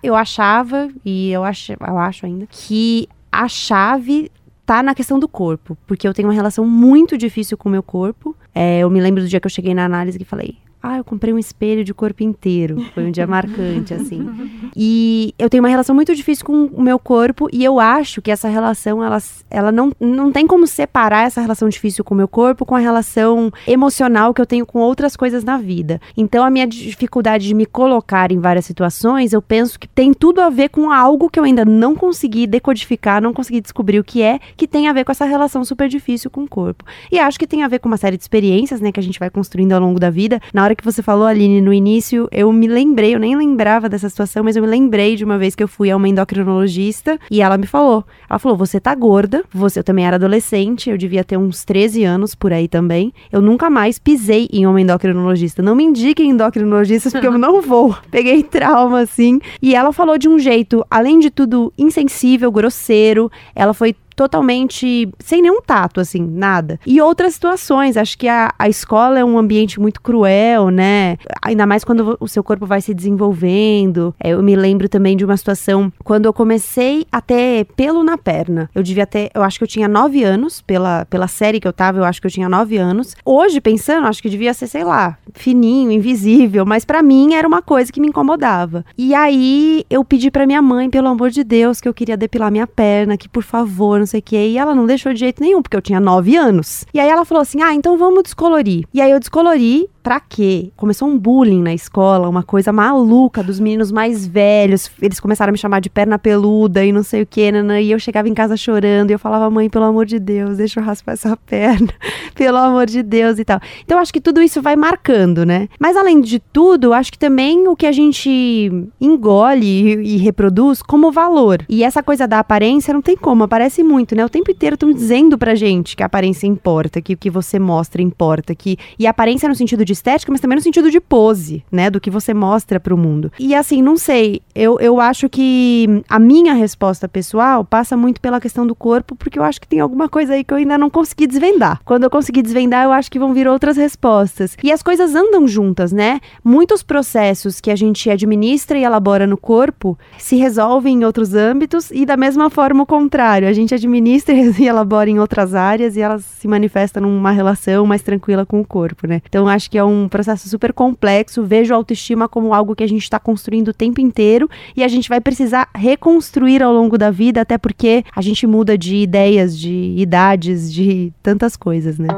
[0.03, 4.31] eu achava, e eu acho, eu acho ainda, que a chave
[4.65, 5.77] tá na questão do corpo.
[5.87, 8.35] Porque eu tenho uma relação muito difícil com o meu corpo.
[8.53, 11.03] É, eu me lembro do dia que eu cheguei na análise que falei: ah, eu
[11.03, 12.85] comprei um espelho de corpo inteiro.
[12.93, 14.29] Foi um dia marcante, assim.
[14.75, 18.31] E eu tenho uma relação muito difícil com o meu corpo e eu acho que
[18.31, 19.17] essa relação, ela,
[19.49, 22.79] ela não, não tem como separar essa relação difícil com o meu corpo com a
[22.79, 25.99] relação emocional que eu tenho com outras coisas na vida.
[26.15, 30.39] Então, a minha dificuldade de me colocar em várias situações, eu penso que tem tudo
[30.39, 34.21] a ver com algo que eu ainda não consegui decodificar, não consegui descobrir o que
[34.21, 36.85] é, que tem a ver com essa relação super difícil com o corpo.
[37.11, 39.19] E acho que tem a ver com uma série de experiências, né, que a gente
[39.19, 40.39] vai construindo ao longo da vida.
[40.53, 44.07] Na hora que você falou, Aline, no início, eu me lembrei, eu nem lembrava dessa
[44.07, 47.41] situação, mas eu me lembrei de uma vez que eu fui a uma endocrinologista e
[47.41, 48.05] ela me falou.
[48.29, 52.03] Ela falou: você tá gorda, você eu também era adolescente, eu devia ter uns 13
[52.03, 53.11] anos por aí também.
[53.31, 55.63] Eu nunca mais pisei em uma endocrinologista.
[55.63, 57.95] Não me indiquem endocrinologistas, porque eu não vou.
[58.11, 59.39] Peguei trauma, assim.
[59.61, 63.31] E ela falou de um jeito, além de tudo, insensível, grosseiro.
[63.55, 66.77] Ela foi totalmente sem nenhum tato, assim, nada.
[66.85, 71.15] E outras situações, acho que a, a escola é um ambiente muito cruel, né?
[71.41, 74.13] Ainda mais quando o seu corpo vai se desenvolvendo.
[74.21, 78.17] É, eu me lembro também de uma situação quando eu comecei a ter pelo na
[78.17, 78.69] perna.
[78.75, 81.71] Eu devia ter, eu acho que eu tinha nove anos, pela, pela série que eu
[81.71, 83.15] tava, eu acho que eu tinha nove anos.
[83.23, 87.61] Hoje, pensando, acho que devia ser, sei lá, fininho, invisível, mas para mim era uma
[87.61, 88.83] coisa que me incomodava.
[88.97, 92.51] E aí eu pedi para minha mãe, pelo amor de Deus, que eu queria depilar
[92.51, 94.35] minha perna, que por favor, não sei o que.
[94.35, 96.85] E ela não deixou de jeito nenhum, porque eu tinha 9 anos.
[96.93, 98.85] E aí ela falou assim: ah, então vamos descolorir.
[98.93, 100.71] E aí eu descolori pra quê?
[100.75, 104.89] Começou um bullying na escola, uma coisa maluca dos meninos mais velhos.
[105.01, 107.49] Eles começaram a me chamar de perna peluda e não sei o que,
[107.81, 110.79] e eu chegava em casa chorando e eu falava, mãe, pelo amor de Deus, deixa
[110.79, 111.89] eu raspar essa perna,
[112.35, 113.59] pelo amor de Deus e tal.
[113.83, 115.67] Então acho que tudo isso vai marcando, né?
[115.79, 120.81] Mas além de tudo, acho que também o que a gente engole e, e reproduz
[120.81, 121.63] como valor.
[121.67, 124.25] E essa coisa da aparência não tem como, aparece muito, né?
[124.25, 127.59] O tempo inteiro estão dizendo pra gente que a aparência importa, que o que você
[127.59, 131.63] mostra importa, que e aparência no sentido de estética, mas também no sentido de pose,
[131.71, 131.89] né?
[131.89, 133.31] Do que você mostra para o mundo.
[133.39, 138.39] E assim, não sei, eu, eu acho que a minha resposta pessoal passa muito pela
[138.39, 140.89] questão do corpo, porque eu acho que tem alguma coisa aí que eu ainda não
[140.89, 141.81] consegui desvendar.
[141.85, 144.57] Quando eu conseguir desvendar, eu acho que vão vir outras respostas.
[144.63, 146.19] E as coisas andam juntas, né?
[146.43, 151.89] Muitos processos que a gente administra e elabora no corpo se resolvem em outros âmbitos
[151.91, 153.47] e da mesma forma o contrário.
[153.47, 158.01] A gente administra e elabora em outras áreas e elas se manifestam numa relação mais
[158.01, 159.21] tranquila com o corpo, né?
[159.27, 161.43] Então acho que é um processo super complexo.
[161.43, 164.87] Vejo a autoestima como algo que a gente está construindo o tempo inteiro e a
[164.87, 169.57] gente vai precisar reconstruir ao longo da vida, até porque a gente muda de ideias,
[169.57, 172.09] de idades, de tantas coisas, né?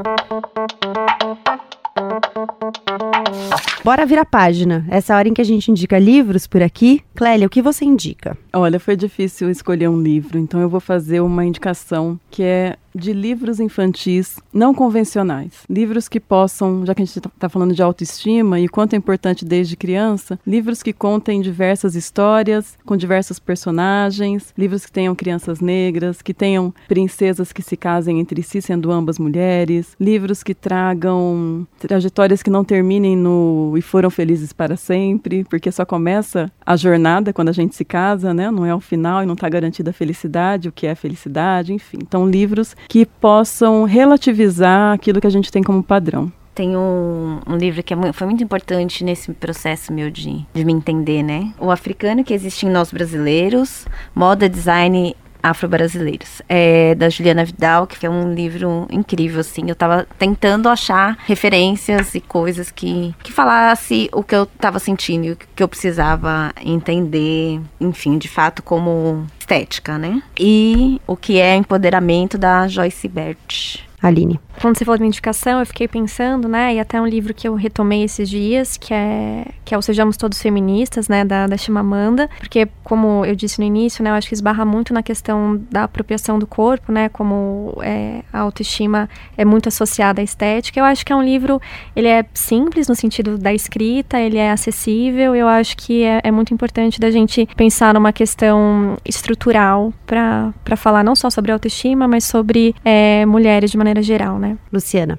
[3.84, 4.86] Bora virar página.
[4.88, 7.02] Essa hora em que a gente indica livros por aqui.
[7.14, 8.36] Clélia, o que você indica?
[8.54, 13.12] Olha, foi difícil escolher um livro, então eu vou fazer uma indicação que é de
[13.12, 15.64] livros infantis não convencionais.
[15.68, 19.44] Livros que possam, já que a gente está falando de autoestima e quanto é importante
[19.44, 26.20] desde criança, livros que contem diversas histórias, com diversos personagens, livros que tenham crianças negras,
[26.20, 32.42] que tenham princesas que se casem entre si, sendo ambas mulheres, livros que tragam trajetórias
[32.42, 37.48] que não terminem no e foram felizes para sempre, porque só começa a jornada quando
[37.48, 38.41] a gente se casa, né?
[38.50, 41.98] Não é o final e não está garantida a felicidade, o que é felicidade, enfim.
[42.02, 46.32] Então, livros que possam relativizar aquilo que a gente tem como padrão.
[46.54, 50.72] Tem um, um livro que é, foi muito importante nesse processo meu de, de me
[50.72, 51.50] entender, né?
[51.58, 56.42] O Africano que existe em Nós Brasileiros, Moda, Design afro-brasileiros.
[56.48, 59.68] É da Juliana Vidal, que é um livro incrível, assim.
[59.68, 65.32] Eu tava tentando achar referências e coisas que, que falasse o que eu tava sentindo
[65.32, 70.22] o que eu precisava entender, enfim, de fato, como estética, né?
[70.38, 73.84] E o que é empoderamento da Joyce Bert.
[74.02, 74.40] Aline?
[74.60, 77.54] Quando você falou de identificação, eu fiquei pensando, né, e até um livro que eu
[77.54, 82.28] retomei esses dias, que é, que é o Sejamos Todos Feministas, né, da, da Chimamanda,
[82.38, 85.84] porque, como eu disse no início, né, eu acho que esbarra muito na questão da
[85.84, 90.78] apropriação do corpo, né, como é, a autoestima é muito associada à estética.
[90.78, 91.60] Eu acho que é um livro,
[91.96, 96.30] ele é simples no sentido da escrita, ele é acessível, eu acho que é, é
[96.30, 102.24] muito importante da gente pensar numa questão estrutural para falar não só sobre autoestima, mas
[102.24, 104.56] sobre é, mulheres de maneira geral, né.
[104.72, 105.18] Luciana.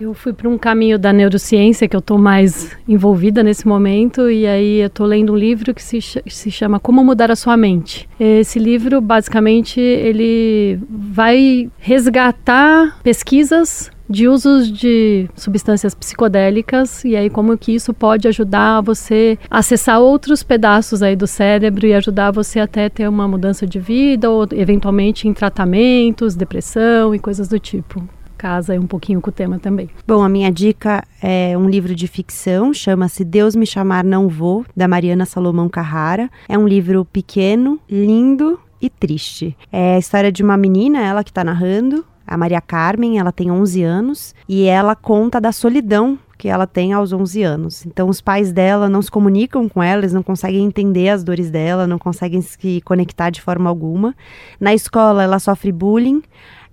[0.00, 4.46] Eu fui para um caminho da neurociência que eu estou mais envolvida nesse momento e
[4.46, 8.08] aí eu estou lendo um livro que se, se chama Como Mudar a Sua Mente.
[8.20, 17.58] Esse livro, basicamente, ele vai resgatar pesquisas de usos de substâncias psicodélicas e aí como
[17.58, 22.60] que isso pode ajudar você a acessar outros pedaços aí do cérebro e ajudar você
[22.60, 28.02] até ter uma mudança de vida ou eventualmente em tratamentos, depressão e coisas do tipo
[28.38, 29.90] casa um pouquinho com o tema também.
[30.06, 34.64] Bom, a minha dica é um livro de ficção, chama-se Deus Me Chamar Não Vou,
[34.74, 36.30] da Mariana Salomão Carrara.
[36.48, 39.56] É um livro pequeno, lindo e triste.
[39.72, 43.50] É a história de uma menina, ela que está narrando, a Maria Carmen, ela tem
[43.50, 47.84] 11 anos e ela conta da solidão que ela tem aos 11 anos.
[47.84, 51.50] Então, os pais dela não se comunicam com ela, eles não conseguem entender as dores
[51.50, 54.14] dela, não conseguem se conectar de forma alguma.
[54.60, 56.22] Na escola, ela sofre bullying,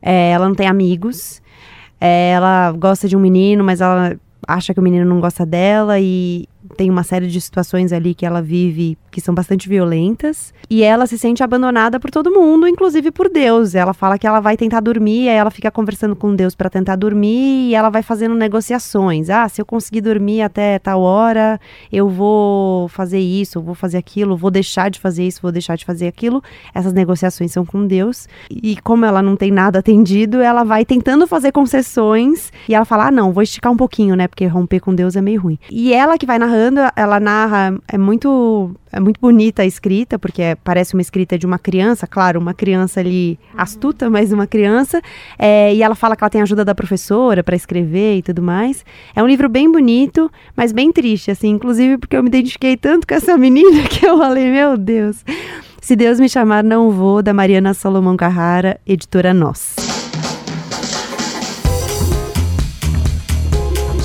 [0.02, 1.42] é, ela não tem amigos.
[2.00, 4.16] É, ela gosta de um menino, mas ela
[4.48, 8.26] acha que o menino não gosta dela e tem uma série de situações ali que
[8.26, 10.54] ela vive que são bastante violentas.
[10.70, 13.74] E ela se sente abandonada por todo mundo, inclusive por Deus.
[13.74, 16.98] Ela fala que ela vai tentar dormir, aí ela fica conversando com Deus para tentar
[16.98, 19.30] dormir e ela vai fazendo negociações.
[19.30, 21.58] Ah, se eu conseguir dormir até tal hora,
[21.90, 25.86] eu vou fazer isso, vou fazer aquilo, vou deixar de fazer isso, vou deixar de
[25.86, 26.44] fazer aquilo.
[26.74, 28.28] Essas negociações são com Deus.
[28.50, 33.08] E como ela não tem nada atendido, ela vai tentando fazer concessões e ela fala:
[33.08, 34.28] ah, não, vou esticar um pouquinho, né?
[34.28, 35.58] Porque romper com Deus é meio ruim.
[35.72, 36.65] E ela que vai narrando,
[36.96, 41.46] ela narra, é muito é muito bonita a escrita, porque é, parece uma escrita de
[41.46, 43.60] uma criança, claro, uma criança ali uhum.
[43.60, 45.02] astuta, mas uma criança.
[45.38, 48.86] É, e ela fala que ela tem ajuda da professora para escrever e tudo mais.
[49.14, 53.06] É um livro bem bonito, mas bem triste, assim, inclusive porque eu me identifiquei tanto
[53.06, 55.26] com essa menina que eu falei, meu Deus.
[55.82, 59.85] Se Deus me chamar, não vou, da Mariana Salomão Carrara, editora Nós.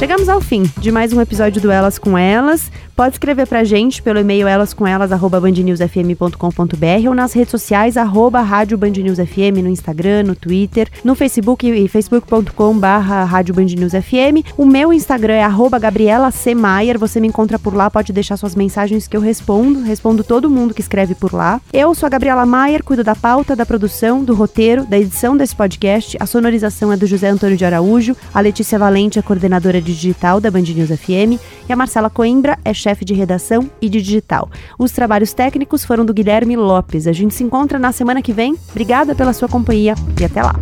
[0.00, 2.72] Chegamos ao fim de mais um episódio do Elas com Elas.
[2.96, 9.18] Pode escrever pra gente pelo e-mail elascomelas@bandnewsfm.com.br ou nas redes sociais arroba Rádio Band News
[9.18, 14.44] FM no Instagram, no Twitter, no Facebook e facebook.com Rádio Band News FM.
[14.56, 16.54] O meu Instagram é arroba Gabriela C.
[16.54, 16.98] Maier.
[16.98, 19.82] Você me encontra por lá, pode deixar suas mensagens que eu respondo.
[19.82, 21.60] Respondo todo mundo que escreve por lá.
[21.72, 25.56] Eu sou a Gabriela Maier, cuido da pauta, da produção, do roteiro, da edição desse
[25.56, 26.16] podcast.
[26.20, 28.14] A sonorização é do José Antônio de Araújo.
[28.34, 31.40] A Letícia Valente é coordenadora digital da Band News FM.
[31.68, 34.50] E a Marcela Coimbra é chefe de redação e de digital.
[34.78, 37.06] Os trabalhos técnicos foram do Guilherme Lopes.
[37.06, 38.56] A gente se encontra na semana que vem.
[38.70, 40.54] Obrigada pela sua companhia e até lá.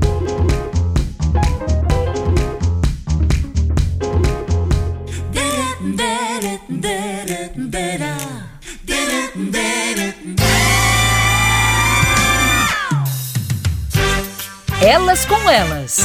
[14.81, 15.99] Elas com Elas.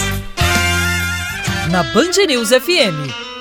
[1.70, 3.33] Na Band News FM.